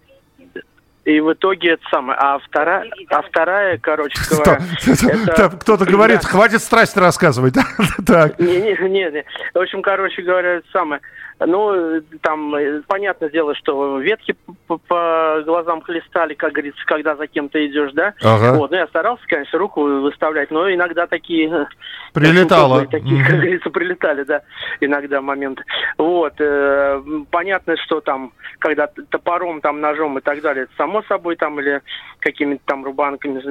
[1.07, 2.19] и в итоге это самое.
[2.19, 5.49] А вторая, а вторая короче говоря...
[5.57, 7.55] Кто-то говорит, хватит страсть рассказывать.
[8.05, 8.39] Так.
[8.39, 9.25] Не, не, не.
[9.53, 11.01] В общем, короче говоря, это самое.
[11.39, 14.35] Ну, там, э, понятное дело, что ветки
[14.67, 18.13] по, глазам хлестали, как говорится, когда за кем-то идешь, да?
[18.23, 18.53] Ага.
[18.57, 21.49] Вот, ну, я старался, конечно, руку выставлять, но иногда такие...
[21.49, 21.65] Э,
[22.13, 22.87] Прилетало.
[22.91, 24.41] Такие, как говорится, прилетали, да,
[24.79, 25.63] иногда моменты.
[25.97, 31.35] Вот, э, понятно, что там, когда топором, там, ножом и так далее, это само собой
[31.35, 31.81] там, или
[32.19, 33.41] какими-то там рубанками,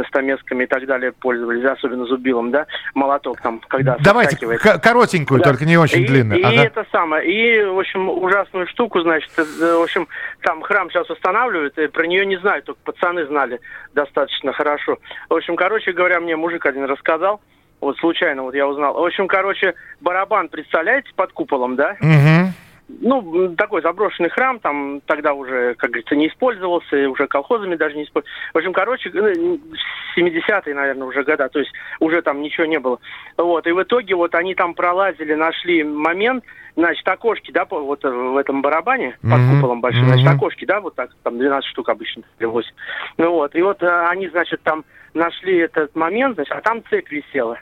[0.00, 5.50] э, стамесками и так далее пользовались, особенно зубилом, да, молоток там, когда Давайте коротенькую, да.
[5.50, 6.40] только не очень и, длинную.
[6.40, 6.62] И ага.
[6.62, 10.08] это самое, и, в общем, ужасную штуку, значит, э, в общем,
[10.42, 13.60] там храм сейчас устанавливают, и про нее не знаю, только пацаны знали
[13.94, 14.98] достаточно хорошо.
[15.28, 17.40] В общем, короче говоря, мне мужик один рассказал,
[17.80, 18.94] вот случайно вот я узнал.
[18.94, 21.96] В общем, короче, барабан, представляете, под куполом, да?
[22.00, 27.96] Угу ну, такой заброшенный храм, там тогда уже, как говорится, не использовался, уже колхозами даже
[27.96, 28.52] не использовался.
[28.54, 33.00] В общем, короче, 70-е, ну, наверное, уже года, то есть уже там ничего не было.
[33.36, 36.44] Вот, и в итоге вот они там пролазили, нашли момент,
[36.76, 39.54] значит, окошки, да, вот в этом барабане, под mm-hmm.
[39.56, 42.70] куполом большим, значит, окошки, да, вот так, там 12 штук обычно, или 8.
[43.18, 47.10] Ну вот, и вот э, они, значит, там нашли этот момент, значит, а там цепь
[47.10, 47.58] висела.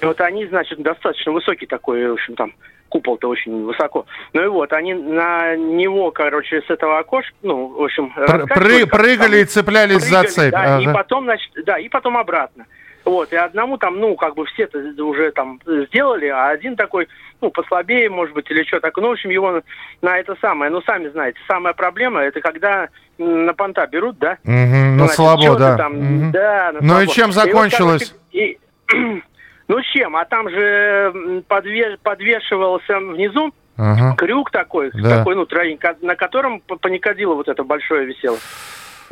[0.00, 2.52] И вот они, значит, достаточно высокий такой, в общем, там,
[2.88, 4.06] купол-то очень высоко.
[4.32, 8.12] Ну и вот, они на него, короче, с этого окошка, ну, в общем...
[8.12, 10.52] Пры прыгали там, и цеплялись прыгали, за цепь.
[10.52, 10.90] Да, ага.
[10.90, 12.66] и потом, значит, да, и потом обратно.
[13.04, 17.08] Вот, и одному там, ну, как бы все это уже там сделали, а один такой,
[17.40, 19.02] ну, послабее, может быть, или что такое.
[19.02, 19.62] Ну, в общем, его
[20.02, 24.36] на это самое, ну, сами знаете, самая проблема, это когда на понта берут, да?
[24.44, 25.76] Угу, на слабо, да.
[25.76, 26.32] Там, угу.
[26.32, 27.02] да на ну слабо.
[27.04, 28.14] и чем закончилось?
[28.32, 28.58] И,
[28.92, 29.22] вот, короче, и,
[29.70, 30.16] ну чем?
[30.16, 34.16] А там же подвеш, подвешивался внизу ага.
[34.16, 35.18] крюк такой, да.
[35.18, 38.36] такой, ну, троинг, на котором паникодило вот это большое висело.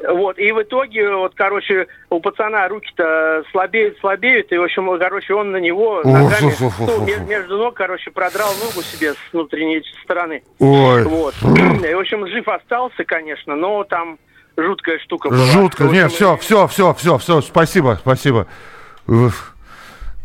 [0.09, 5.35] Вот, и в итоге, вот, короче, у пацана руки-то слабеют, слабеют, и, в общем, короче,
[5.35, 10.43] он на него ногами, ну, между ног, короче, продрал ногу себе с внутренней стороны.
[10.59, 11.05] Ой.
[11.05, 11.35] Вот.
[11.43, 14.19] И, в общем, жив остался, конечно, но там
[14.57, 15.45] жуткая штука была.
[15.47, 18.47] Жутко, нет, все, все, все, все, все, спасибо, спасибо.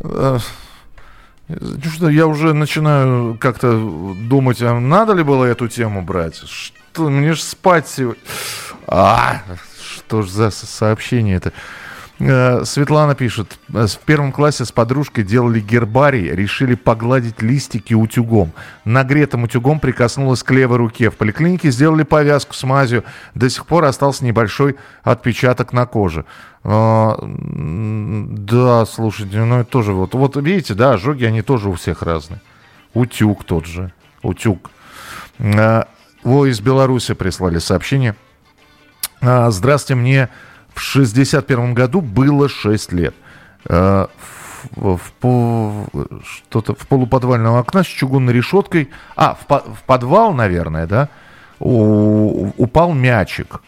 [0.02, 0.40] Э,
[1.84, 3.78] что я уже начинаю как-то
[4.30, 6.42] думать, а надо ли было эту тему брать?
[6.48, 8.22] Что, мне же спать сегодня...
[8.88, 9.42] А,
[9.96, 11.54] что ж за сообщение это?
[12.20, 18.54] Э, Светлана пишет, в первом классе с подружкой делали гербарий, решили погладить листики утюгом.
[18.86, 21.10] Нагретым утюгом прикоснулась к левой руке.
[21.10, 23.04] В поликлинике сделали повязку с мазью.
[23.34, 26.26] До сих пор остался небольшой отпечаток на коже.
[26.64, 32.04] А, да, слушайте, ну это тоже вот, вот видите, да, ожоги, они тоже у всех
[32.04, 32.42] разные.
[32.94, 34.70] Утюг тот же, утюг.
[35.40, 35.88] А,
[36.24, 38.16] о, из Беларуси прислали сообщение.
[39.20, 40.30] А, здравствуйте, мне
[40.74, 43.16] в 61 году было 6 лет.
[43.68, 44.10] А,
[44.72, 45.88] в, в,
[46.24, 51.10] что-то в полуподвальном окна с чугунной решеткой, а, в, в подвал, наверное, да,
[51.60, 53.62] у, упал мячик.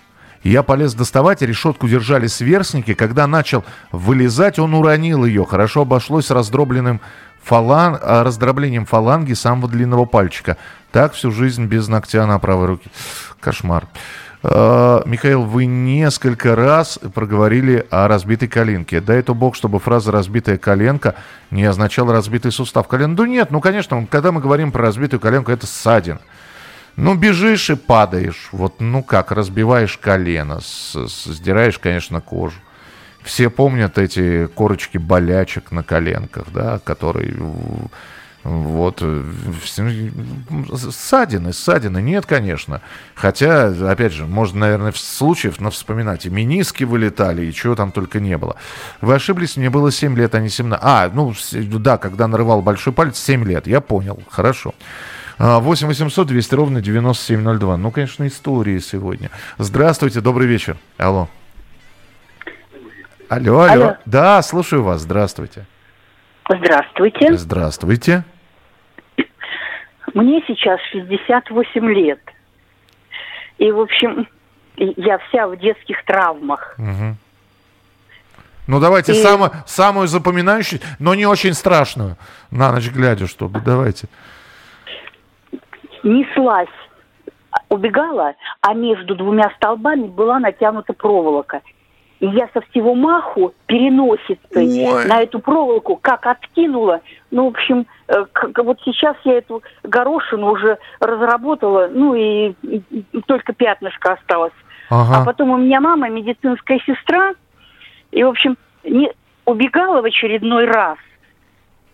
[0.43, 2.93] Я полез доставать, решетку держали сверстники.
[2.93, 5.43] Когда начал вылезать, он уронил ее.
[5.43, 7.01] Хорошо обошлось раздробленным
[7.41, 7.97] фалан...
[8.01, 10.57] А, раздроблением фаланги самого длинного пальчика.
[10.91, 12.91] Так всю жизнь без ногтя на правой руке.
[13.39, 13.87] Кошмар.
[14.47, 19.01] Э, Михаил, вы несколько раз проговорили о разбитой коленке.
[19.01, 21.15] Дай это бог, чтобы фраза «разбитая коленка»
[21.49, 23.15] не означала «разбитый сустав колена».
[23.15, 26.19] Да нет, ну, конечно, когда мы говорим про разбитую коленку, это ссадин.
[26.95, 28.49] Ну, бежишь и падаешь.
[28.51, 32.58] Вот, ну как, разбиваешь колено, сдираешь, конечно, кожу.
[33.23, 37.36] Все помнят эти корочки болячек на коленках, да, которые
[38.45, 38.99] вот.
[39.01, 39.23] Э,
[40.75, 42.81] ссадины, ссадины нет, конечно.
[43.15, 46.27] Хотя, опять же, можно, наверное, случаев но вспоминать.
[46.27, 48.55] И миниски вылетали, и чего там только не было.
[49.01, 50.79] Вы ошиблись, мне было 7 лет, а не 17.
[50.86, 51.34] А, ну,
[51.79, 53.65] да, когда нарывал большой палец, 7 лет.
[53.65, 54.75] Я понял, хорошо.
[55.39, 57.77] 8 800 200 ровно 9702.
[57.77, 59.31] Ну, конечно, истории сегодня.
[59.58, 60.77] Здравствуйте, добрый вечер.
[60.99, 61.29] Алло.
[63.27, 63.71] Алло, алло.
[63.71, 63.97] алло.
[64.05, 65.01] Да, слушаю вас.
[65.01, 65.65] Здравствуйте.
[66.47, 67.36] Здравствуйте.
[67.36, 68.23] Здравствуйте.
[70.15, 72.21] Мне сейчас 68 лет.
[73.58, 74.28] И, в общем,
[74.78, 76.73] я вся в детских травмах.
[76.78, 77.15] Угу.
[78.67, 79.15] Ну, давайте и...
[79.15, 82.15] самую, самую запоминающую, но не очень страшную.
[82.49, 83.60] На ночь глядя, чтобы.
[83.60, 84.08] Давайте.
[86.04, 86.69] Неслась,
[87.67, 91.62] убегала, а между двумя столбами была натянута проволока.
[92.19, 95.06] И я со всего маху переносицей Ой.
[95.06, 97.01] на эту проволоку как откинула.
[97.30, 98.25] Ну, в общем, э,
[98.58, 104.54] вот сейчас я эту горошину уже разработала, ну и, и, и только пятнышко осталось.
[104.89, 105.21] Ага.
[105.21, 107.34] А потом у меня мама медицинская сестра,
[108.12, 109.12] и, в общем, не,
[109.45, 110.97] убегала в очередной раз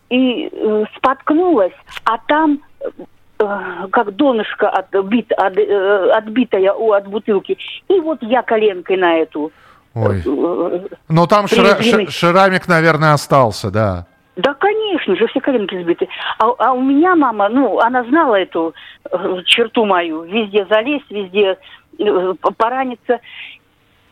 [0.10, 7.58] и э, споткнулась, а там э, как донышко отбит, от, э, отбитая от бутылки.
[7.88, 9.52] И вот я коленкой на эту
[9.94, 10.22] Ой.
[10.26, 14.06] Э, Но там шра- шрамик, наверное, остался, да.
[14.38, 16.08] Да, конечно же, все коленки сбиты.
[16.40, 18.74] А, а у меня мама, ну, она знала эту
[19.12, 20.24] э, черту мою.
[20.24, 21.58] Везде залезть, везде
[22.00, 23.20] э, пораниться.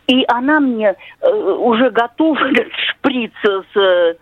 [0.07, 2.39] И она мне э, уже готова
[2.89, 3.31] шприц
[3.73, 4.17] с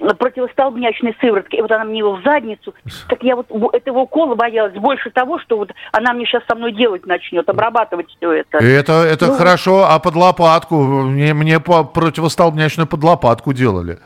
[0.00, 2.74] противостолбнячной сыворотки, и вот она мне его в задницу,
[3.08, 6.72] так я вот этого укола боялась больше того, что вот она мне сейчас со мной
[6.72, 8.58] делать начнет, обрабатывать все это.
[8.58, 13.98] Это, это ну, хорошо, а под лопатку, мне, мне по противостолбнячную под лопатку делали.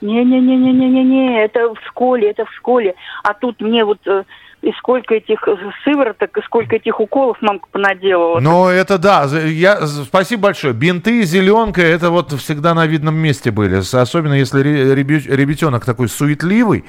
[0.00, 2.94] Не-не-не-не-не-не, это в школе, это в школе.
[3.22, 4.24] А тут мне вот э,
[4.62, 5.40] и сколько этих
[5.84, 8.40] сывороток, и сколько этих уколов мамка понаделала.
[8.40, 9.24] Ну, это да.
[9.24, 10.74] Я, спасибо большое.
[10.74, 13.76] Бинты, зеленка, это вот всегда на видном месте были.
[13.76, 16.84] Особенно если ребятенок такой суетливый,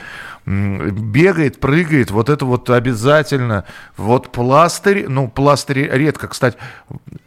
[0.45, 3.63] бегает, прыгает, вот это вот обязательно.
[3.95, 6.57] Вот пластырь, ну, пластырь редко, кстати.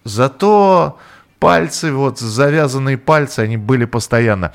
[0.05, 0.99] Зато
[1.39, 4.53] пальцы, вот завязанные пальцы, они были постоянно.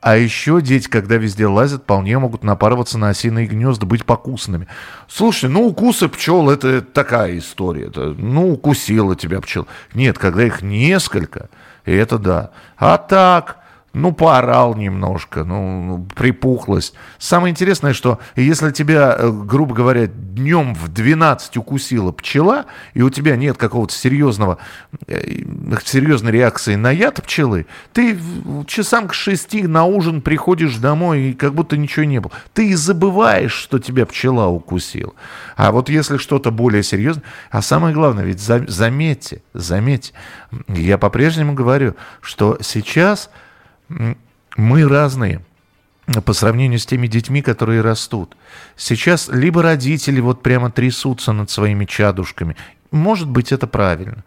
[0.00, 4.68] А, еще дети, когда везде лазят, вполне могут напарываться на осиные гнезда, быть покусанными.
[5.08, 7.86] Слушай, ну укусы пчел это такая история.
[7.86, 9.66] Это, ну, укусила тебя пчел.
[9.94, 11.48] Нет, когда их несколько,
[11.84, 12.50] это да.
[12.76, 13.58] А так,
[13.96, 16.94] ну, поорал немножко, ну, припухлость.
[17.18, 23.08] Самое интересное, что если тебя, э, грубо говоря, днем в 12 укусила пчела, и у
[23.08, 24.58] тебя нет какого-то серьезного,
[25.06, 25.40] э,
[25.82, 28.18] серьезной реакции на яд пчелы, ты
[28.66, 32.32] часам к 6 на ужин приходишь домой, и как будто ничего не было.
[32.52, 35.14] Ты и забываешь, что тебя пчела укусила.
[35.56, 40.12] А вот если что-то более серьезное, а самое главное, ведь заметьте, заметьте,
[40.68, 43.30] я по-прежнему говорю, что сейчас
[44.56, 45.42] мы разные
[46.24, 48.36] по сравнению с теми детьми, которые растут.
[48.76, 52.56] Сейчас либо родители вот прямо трясутся над своими чадушками.
[52.90, 54.24] Может быть, это правильно.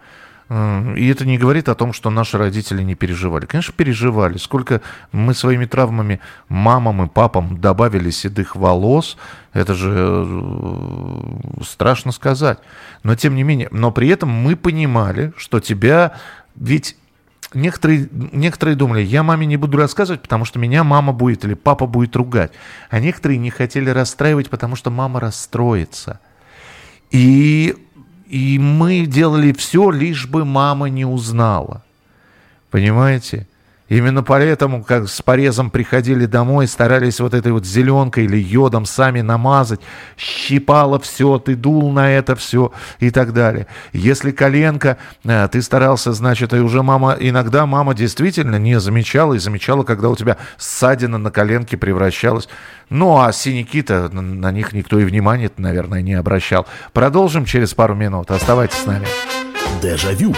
[0.49, 3.45] И это не говорит о том, что наши родители не переживали.
[3.45, 4.37] Конечно, переживали.
[4.37, 9.15] Сколько мы своими травмами мамам и папам добавили седых волос,
[9.53, 12.57] это же э, страшно сказать.
[13.03, 16.13] Но тем не менее, но при этом мы понимали, что тебя
[16.55, 16.97] ведь
[17.53, 21.85] некоторые, некоторые думали, я маме не буду рассказывать, потому что меня мама будет или папа
[21.85, 22.51] будет ругать.
[22.89, 26.19] А некоторые не хотели расстраивать, потому что мама расстроится.
[27.11, 27.75] И,
[28.27, 31.83] и мы делали все, лишь бы мама не узнала.
[32.69, 33.47] Понимаете?
[33.89, 39.21] Именно поэтому, как с порезом приходили домой, старались вот этой вот зеленкой или йодом сами
[39.21, 39.81] намазать,
[40.15, 43.65] щипало все, ты дул на это все и так далее.
[43.91, 49.39] Если коленка, э, ты старался, значит, и уже мама, иногда мама действительно не замечала и
[49.39, 52.47] замечала, когда у тебя ссадина на коленке превращалась.
[52.89, 56.67] Ну, а синяки-то, на них никто и внимания, наверное, не обращал.
[56.93, 58.29] Продолжим через пару минут.
[58.29, 59.07] Оставайтесь с нами.
[59.81, 60.35] Дежавю.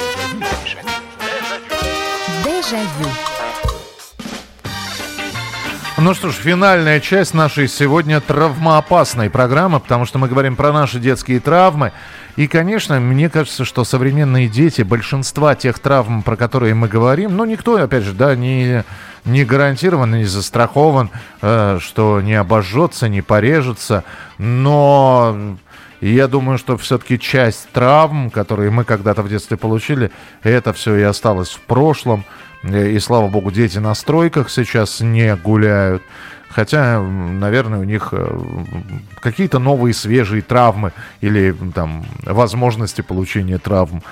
[2.44, 3.10] Дежавю.
[6.04, 10.98] Ну что ж, финальная часть нашей сегодня травмоопасной программы, потому что мы говорим про наши
[10.98, 11.92] детские травмы.
[12.36, 17.46] И, конечно, мне кажется, что современные дети, большинства тех травм, про которые мы говорим, ну,
[17.46, 18.84] никто, опять же, да, не,
[19.26, 21.12] не гарантирован, не застрахован,
[21.44, 24.04] э, что не обожжется, не порежется,
[24.40, 25.56] но
[26.10, 31.02] я думаю, что все-таки часть травм, которые мы когда-то в детстве получили, это все и
[31.04, 32.26] осталось в прошлом.
[32.64, 36.04] И, слава богу, дети на стройках сейчас не гуляют.
[36.50, 38.40] Хотя, наверное, у них э,
[39.22, 40.92] какие-то новые свежие травмы
[41.22, 44.04] или там возможности получения травм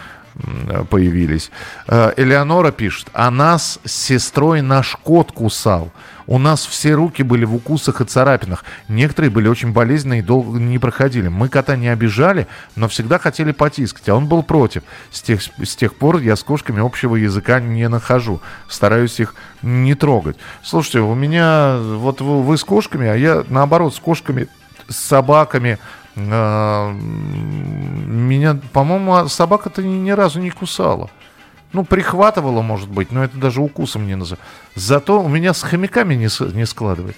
[0.89, 1.51] появились.
[1.87, 5.91] Э, Элеонора пишет, а нас с сестрой наш кот кусал.
[6.29, 8.63] У нас все руки были в укусах и царапинах.
[8.87, 11.27] Некоторые были очень болезненные и долго не проходили.
[11.27, 14.83] Мы кота не обижали, но всегда хотели потискать, а он был против.
[15.09, 18.41] С тех, с тех пор я с кошками общего языка не нахожу.
[18.67, 20.37] Стараюсь их не трогать.
[20.61, 24.49] Слушайте, у меня вот вы, вы с кошками, а я наоборот с кошками,
[24.87, 25.79] с собаками,
[26.15, 31.09] а, меня, по-моему, собака-то ни, ни разу не кусала.
[31.71, 34.45] Ну, прихватывала, может быть, но это даже укусом не называется.
[34.75, 37.15] Зато у меня с хомяками не, не складывает.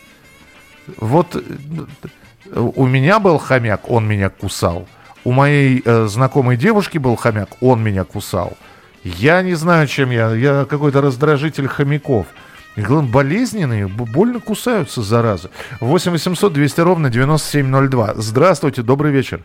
[0.97, 4.87] Вот э, у меня был хомяк, он меня кусал.
[5.23, 8.57] У моей э, знакомой девушки был хомяк, он меня кусал.
[9.03, 10.31] Я не знаю, чем я.
[10.31, 12.27] Я какой-то раздражитель хомяков.
[12.75, 15.49] И главное, болезненные, больно кусаются, зараза.
[15.79, 18.13] 8 800 200 ровно 9702.
[18.15, 19.41] Здравствуйте, добрый вечер.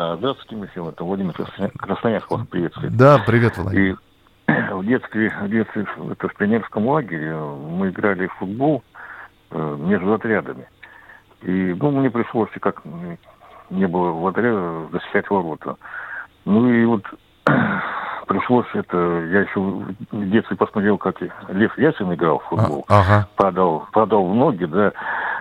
[0.00, 1.34] А, здравствуйте, Михаил, это Владимир
[1.76, 2.96] Красноярск вас приветствует.
[2.96, 3.98] Да, привет, Владимир.
[4.46, 8.84] И в детстве, в детстве это в пионерском лагере мы играли в футбол
[9.50, 10.68] э, между отрядами.
[11.42, 12.80] И ну, мне пришлось, как
[13.70, 15.74] не было в отряде, защищать ворота.
[16.44, 17.02] Ну и вот
[18.28, 22.84] пришлось это, я еще в детстве посмотрел, как Лев Ясин играл в футбол.
[22.88, 23.28] А, ага.
[23.34, 24.92] Падал, падал в ноги, да,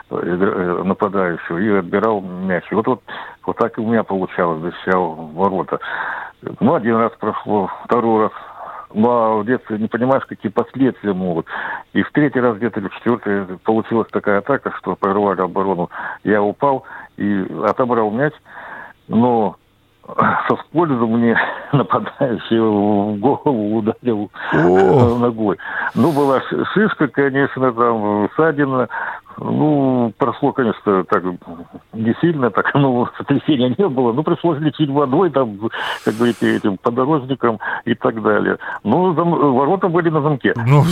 [0.10, 2.64] э, нападающего и отбирал мяч.
[2.72, 3.04] И вот, вот,
[3.48, 5.80] вот так и у меня получалось, защищал ворота.
[6.60, 8.32] Ну, один раз прошло, второй раз
[8.94, 11.46] ну, а в детстве не понимаешь, какие последствия могут.
[11.94, 15.90] И в третий раз где-то или в четвертый получилась такая атака, что прорвали оборону.
[16.24, 16.86] Я упал
[17.18, 18.34] и отобрал мяч,
[19.10, 19.58] но
[20.48, 21.38] со скользом мне
[21.74, 25.18] нападающий в голову ударил О!
[25.20, 25.58] ногой.
[25.96, 26.42] Ну, была
[26.74, 28.88] шишка, конечно, там, ссадина.
[29.40, 31.24] Ну, прошло, конечно, так
[31.94, 34.12] не сильно, так, ну, сотрясения не было.
[34.12, 35.60] Ну, пришлось лечить водой, там,
[36.04, 38.58] как говорите, этим подорожником и так далее.
[38.84, 39.30] Ну, зам...
[39.30, 40.54] ворота были на замке.
[40.56, 40.84] Ну,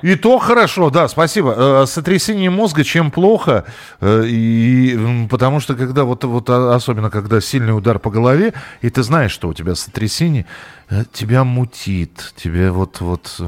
[0.00, 1.54] и то хорошо, да, спасибо.
[1.56, 3.64] Э, сотрясение мозга чем плохо,
[4.00, 8.90] э, и, потому что когда вот, вот а, особенно когда сильный удар по голове, и
[8.90, 10.46] ты знаешь, что у тебя сотрясение,
[10.88, 13.40] э, тебя мутит, тебе вот вот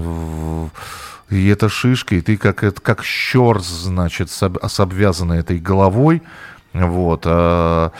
[1.30, 6.22] и это шишка, и ты как, как щерс, значит, с обвязанной этой головой,
[6.75, 7.22] вот.
[7.25, 7.93] А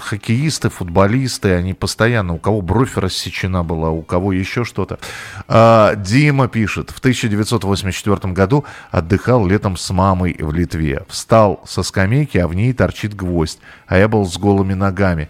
[0.00, 4.98] хоккеисты, футболисты, они постоянно, у кого бровь рассечена была, у кого еще что-то.
[5.46, 11.04] А, Дима пишет, в 1984 году отдыхал летом с мамой в Литве.
[11.08, 15.28] Встал со скамейки, а в ней торчит гвоздь, а я был с голыми ногами.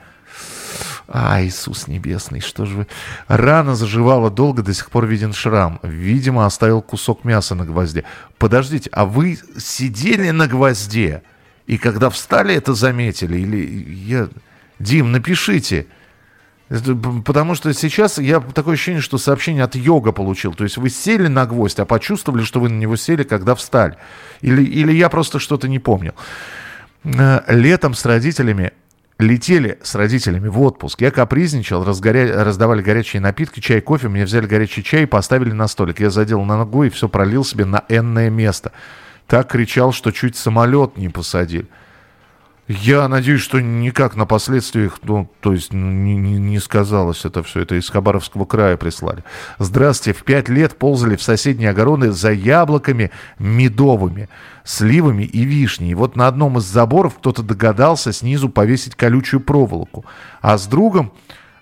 [1.08, 2.86] А, Иисус Небесный, что же вы...
[3.26, 5.80] Рана заживала долго, до сих пор виден шрам.
[5.82, 8.04] Видимо, оставил кусок мяса на гвозде.
[8.38, 11.22] Подождите, а вы сидели на гвозде?
[11.66, 13.38] И когда встали, это заметили?
[13.38, 14.28] Или я...
[14.78, 15.86] Дим, напишите.
[17.24, 20.54] Потому что сейчас я такое ощущение, что сообщение от йога получил.
[20.54, 23.96] То есть вы сели на гвоздь, а почувствовали, что вы на него сели, когда встали.
[24.40, 26.14] Или, или я просто что-то не помнил.
[27.04, 28.72] Э, летом с родителями
[29.18, 31.00] летели с родителями в отпуск.
[31.00, 32.44] Я капризничал, разгоря...
[32.44, 34.08] раздавали горячие напитки, чай, кофе.
[34.08, 36.00] Мне взяли горячий чай и поставили на столик.
[36.00, 38.72] Я задел на ногу и все пролил себе на энное место.
[39.26, 41.66] Так кричал, что чуть самолет не посадили.
[42.66, 47.60] Я надеюсь, что никак на последствиях, ну, то есть не, не, не сказалось это все.
[47.60, 49.22] Это из Хабаровского края прислали.
[49.58, 54.30] Здравствуйте, в пять лет ползали в соседние огороды за яблоками медовыми,
[54.64, 55.90] сливами и вишней.
[55.90, 60.06] И вот на одном из заборов кто-то догадался снизу повесить колючую проволоку.
[60.40, 61.12] А с другом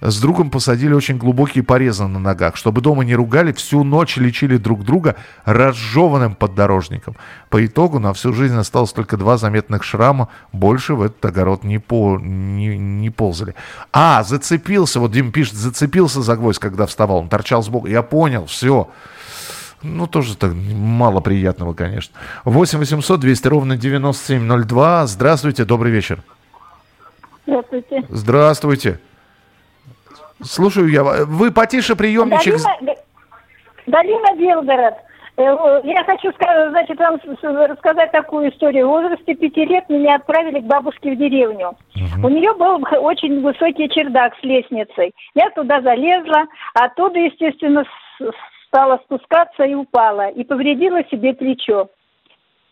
[0.03, 2.57] с другом посадили очень глубокие порезы на ногах.
[2.57, 7.17] Чтобы дома не ругали, всю ночь лечили друг друга разжеванным поддорожником.
[7.51, 10.29] По итогу на всю жизнь осталось только два заметных шрама.
[10.53, 13.55] Больше в этот огород не, по, не, не ползали.
[13.93, 17.19] А, зацепился, вот Дим пишет, зацепился за гвоздь, когда вставал.
[17.19, 17.87] Он торчал сбоку.
[17.87, 18.91] Я понял, все.
[19.83, 22.17] Ну, тоже так мало приятного, конечно.
[22.45, 25.07] 8 800 200 ровно 9702.
[25.07, 26.23] Здравствуйте, добрый вечер.
[27.47, 28.05] Здравствуйте.
[28.09, 29.01] Здравствуйте.
[30.43, 31.03] Слушаю я.
[31.03, 32.57] Вы потише приемничек.
[32.57, 32.95] Долина,
[33.87, 34.95] Долина Белгород.
[35.37, 38.87] Э, я хочу сказать, значит, вам рассказать такую историю.
[38.87, 41.69] В возрасте пяти лет меня отправили к бабушке в деревню.
[41.97, 42.27] Угу.
[42.27, 45.13] У нее был очень высокий чердак с лестницей.
[45.35, 47.85] Я туда залезла, оттуда, естественно,
[48.67, 50.29] стала спускаться и упала.
[50.29, 51.89] И повредила себе плечо.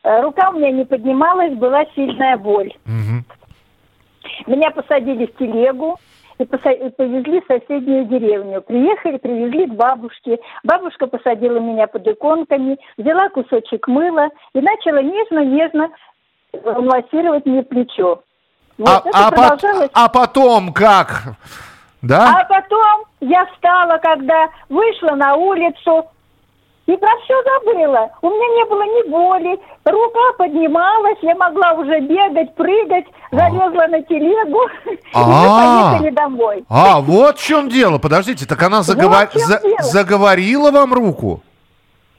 [0.03, 2.73] Э, рука у меня не поднималась, была сильная боль.
[2.85, 4.53] Угу.
[4.53, 5.99] Меня посадили в телегу
[6.45, 8.63] и повезли в соседнюю деревню.
[8.63, 10.39] Приехали, привезли к бабушке.
[10.65, 15.91] Бабушка посадила меня под иконками, взяла кусочек мыла и начала нежно-нежно
[16.53, 18.23] массировать мне плечо.
[18.79, 19.91] Вот а, а, продолжалось...
[19.93, 21.37] а потом как?
[22.03, 22.41] Да?
[22.41, 26.07] А потом я встала, когда вышла на улицу,
[26.91, 28.11] и про все забыла.
[28.21, 33.37] У меня не было ни боли, рука поднималась, я могла уже бегать, прыгать, а.
[33.37, 34.61] залезла на телегу,
[34.91, 36.65] и мы поехали домой.
[36.69, 37.99] А, вот в чем дело.
[37.99, 41.43] Подождите, так она заговорила вам руку?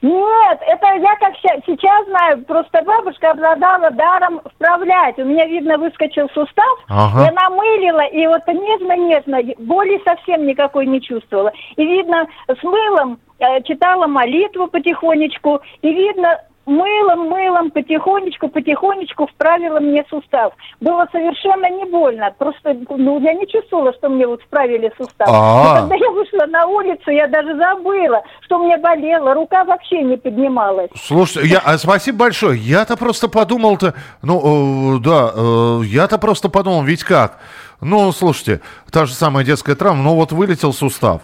[0.02, 1.36] Нет, это я как
[1.66, 5.20] сейчас знаю, просто бабушка обладала даром вправлять.
[5.20, 7.26] У меня, видно, выскочил сустав, ага.
[7.26, 11.52] и она мылила, и вот нежно-нежно, боли совсем никакой не чувствовала.
[11.76, 16.42] И, видно, с мылом э, читала молитву потихонечку, и, видно,
[16.72, 20.54] мылом, мылом, потихонечку, потихонечку вправила мне сустав.
[20.80, 22.34] Было совершенно не больно.
[22.38, 25.28] Просто, ну, я не чувствовала, что мне вот вправили сустав.
[25.28, 25.78] А-а-а.
[25.78, 29.34] И когда я вышла на улицу, я даже забыла, что мне болело.
[29.34, 30.90] Рука вообще не поднималась.
[30.96, 32.58] Слушайте, я, а спасибо большое.
[32.58, 37.40] Я-то просто подумал-то, ну, э, да, э, я-то просто подумал, ведь как?
[37.82, 38.62] Ну, слушайте,
[38.92, 41.22] та же самая детская травма, ну вот вылетел сустав.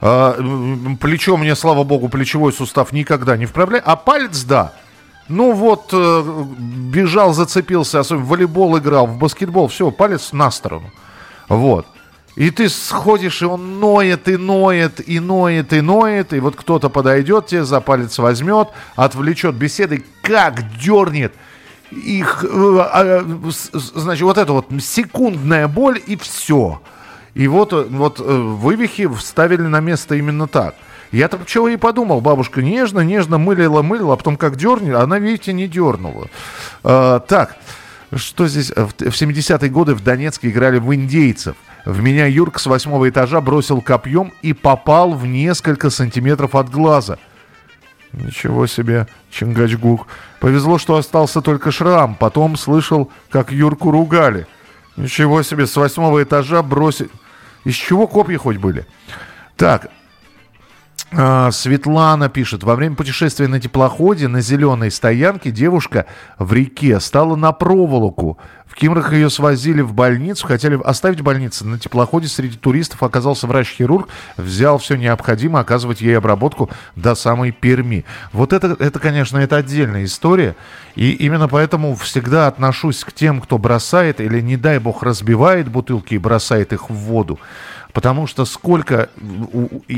[0.00, 0.34] А,
[1.00, 3.84] плечо мне, слава богу, плечевой сустав никогда не вправляет.
[3.86, 4.72] А палец, да.
[5.28, 10.90] Ну вот, э, бежал, зацепился, особенно в волейбол играл, в баскетбол, все, палец на сторону.
[11.48, 11.86] Вот.
[12.36, 16.90] И ты сходишь, и он ноет, и ноет, и ноет, и ноет, и вот кто-то
[16.90, 21.32] подойдет тебе, за палец возьмет, отвлечет беседой, как дернет
[21.90, 23.24] их, э, а,
[23.72, 26.80] значит, вот это вот секундная боль, и все.
[27.34, 30.74] И вот, э, вот э, вывихи вставили на место именно так.
[31.12, 35.52] Я-то почему и подумал, бабушка нежно, нежно мылила, мылила, а потом как дернет, она, видите,
[35.52, 36.28] не дернула.
[36.82, 37.56] А, так,
[38.14, 38.70] что здесь?
[38.70, 41.56] В 70-е годы в Донецке играли в индейцев.
[41.84, 47.18] В меня Юрк с восьмого этажа бросил копьем и попал в несколько сантиметров от глаза.
[48.12, 50.06] Ничего себе, Чингачгук.
[50.40, 52.14] Повезло, что остался только шрам.
[52.14, 54.46] Потом слышал, как Юрку ругали.
[54.96, 57.10] Ничего себе, с восьмого этажа бросить...
[57.64, 58.86] Из чего копья хоть были?
[59.56, 59.90] Так,
[61.14, 66.06] Светлана пишет, во время путешествия на теплоходе на зеленой стоянке девушка
[66.38, 68.38] в реке стала на проволоку.
[68.66, 71.64] В Кимрах ее свозили в больницу, хотели оставить в больнице.
[71.64, 78.04] На теплоходе среди туристов оказался врач-хирург, взял все необходимое, оказывать ей обработку до самой Перми.
[78.32, 80.56] Вот это, это, конечно, это отдельная история.
[80.96, 86.14] И именно поэтому всегда отношусь к тем, кто бросает или, не дай бог, разбивает бутылки
[86.14, 87.38] и бросает их в воду.
[87.94, 89.08] Потому что сколько...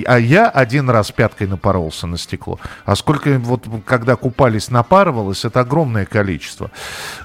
[0.04, 2.60] А я один раз пяткой напоролся на стекло.
[2.84, 6.70] А сколько вот когда купались напарывалось, это огромное количество.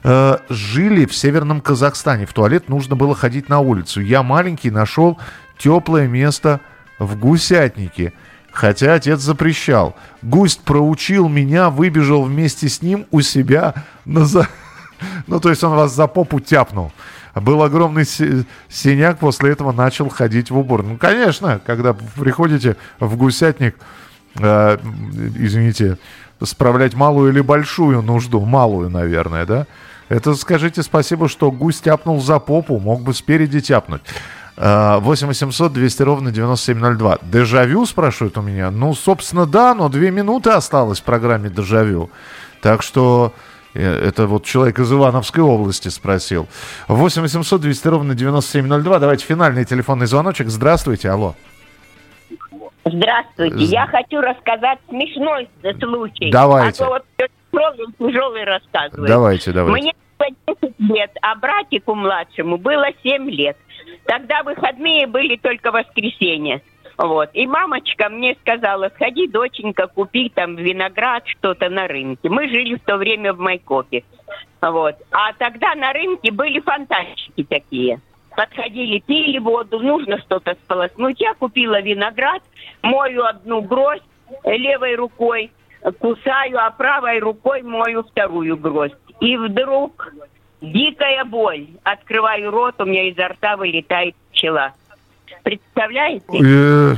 [0.06, 2.26] Э, жили в Северном Казахстане.
[2.26, 4.00] В туалет нужно было ходить на улицу.
[4.00, 5.20] Я маленький нашел
[5.60, 6.62] теплое место
[7.00, 8.14] в гусятнике.
[8.54, 9.98] Хотя отец запрещал.
[10.22, 13.74] Гусь проучил меня, выбежал вместе с ним у себя
[14.06, 14.24] на...
[14.26, 14.48] За...
[15.28, 16.94] Ну, то есть он вас за попу тяпнул
[17.36, 20.84] был огромный синяк, после этого начал ходить в убор.
[20.84, 23.76] Ну, конечно, когда приходите в гусятник,
[24.40, 24.78] э,
[25.38, 25.98] извините,
[26.44, 29.68] справлять малую или большую нужду, малую, наверное, да?
[30.10, 34.02] Это скажите спасибо, что гусь тяпнул за попу, мог бы спереди тяпнуть.
[34.58, 37.20] 8 800 200 ровно 9702.
[37.24, 38.70] Дежавю, спрашивают у меня.
[38.70, 42.12] Ну, собственно, да, но две минуты осталось в программе Дежавю.
[42.62, 46.48] Так что Э, это вот человек из Ивановской области спросил.
[46.88, 49.00] 8 800 200 ровно 9702.
[49.00, 50.48] Давайте финальный телефонный звоночек.
[50.48, 51.36] Здравствуйте, алло.
[52.86, 53.64] Здравствуйте.
[53.64, 55.48] Я хочу рассказать смешной
[55.80, 56.32] случай.
[56.32, 56.84] Давайте.
[56.84, 57.06] А то вот
[57.52, 59.08] тяжелый, тяжелый рассказываю.
[59.08, 59.82] Давайте, давайте.
[59.82, 63.58] Мне было 10 лет, а братику младшему было 7 лет.
[64.06, 66.62] Тогда выходные были только воскресенье.
[67.02, 67.32] Вот.
[67.34, 72.30] И мамочка мне сказала, сходи, доченька, купи там виноград, что-то на рынке.
[72.30, 74.04] Мы жили в то время в Майкопе.
[74.62, 74.96] Вот.
[75.12, 78.00] А тогда на рынке были фонтанчики такие.
[78.36, 81.20] Подходили, пили воду, нужно что-то сполоснуть.
[81.20, 82.44] Я купила виноград,
[82.84, 84.04] мою одну гроздь
[84.46, 85.52] левой рукой,
[86.00, 88.94] кусаю, а правой рукой мою вторую гроздь.
[89.20, 90.14] И вдруг
[90.62, 91.68] дикая боль.
[91.84, 94.74] Открываю рот, у меня изо рта вылетает пчела.
[95.44, 96.38] Представляете?
[96.44, 96.96] Э...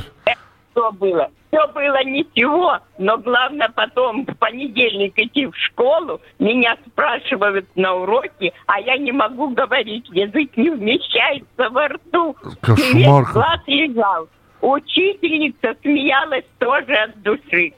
[0.72, 1.30] Что было?
[1.54, 8.52] все было ничего, но главное потом в понедельник идти в школу, меня спрашивают на уроке,
[8.66, 12.36] а я не могу говорить, язык не вмещается во рту.
[12.60, 13.22] Кошмар.
[13.22, 14.28] Весь класс лежал.
[14.60, 17.72] Учительница смеялась тоже от души.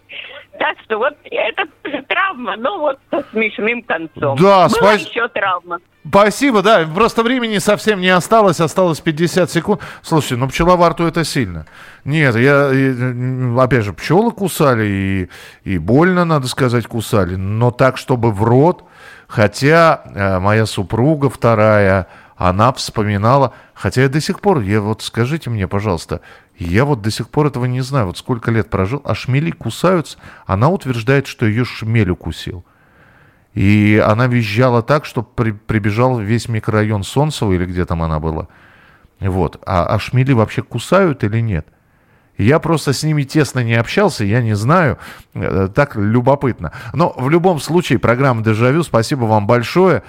[0.58, 4.38] Так что вот это тоже травма, но вот со смешным концом.
[4.38, 5.80] Да, Была спас- еще травма.
[6.08, 9.80] Спасибо, да, просто времени совсем не осталось, осталось 50 секунд.
[10.02, 11.66] Слушайте, ну пчела во рту это сильно.
[12.04, 15.28] Нет, я, м, опять же, пчелы кусали,
[15.64, 18.84] и, и больно, надо сказать, кусали, но так, чтобы в рот,
[19.26, 25.50] хотя э, моя супруга вторая, она вспоминала, хотя я до сих пор, я вот скажите
[25.50, 26.20] мне, пожалуйста,
[26.58, 30.18] я вот до сих пор этого не знаю, вот сколько лет прожил, а шмели кусаются,
[30.46, 32.64] она утверждает, что ее шмель укусил.
[33.56, 38.48] И она визжала так, что при- прибежал весь микрорайон Солнцево, или где там она была.
[39.18, 39.60] Вот.
[39.64, 41.66] А, а шмели вообще кусают или нет?
[42.36, 44.98] Я просто с ними тесно не общался, я не знаю.
[45.32, 46.72] Э, Так любопытно.
[46.92, 50.02] Но в любом случае, программа «Дежавю», спасибо вам большое.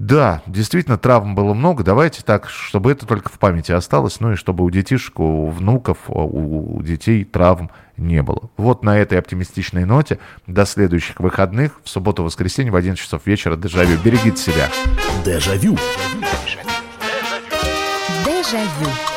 [0.00, 1.84] Да, действительно, травм было много.
[1.84, 5.98] Давайте так, чтобы это только в памяти осталось, ну и чтобы у детишек, у внуков,
[6.08, 8.48] у у детей травм не было.
[8.56, 13.98] Вот на этой оптимистичной ноте до следующих выходных, в субботу-воскресенье в 11 часов вечера «Дежавю».
[14.02, 14.70] Берегите себя.
[15.22, 15.76] Дежавю.
[18.24, 19.09] Дежавю.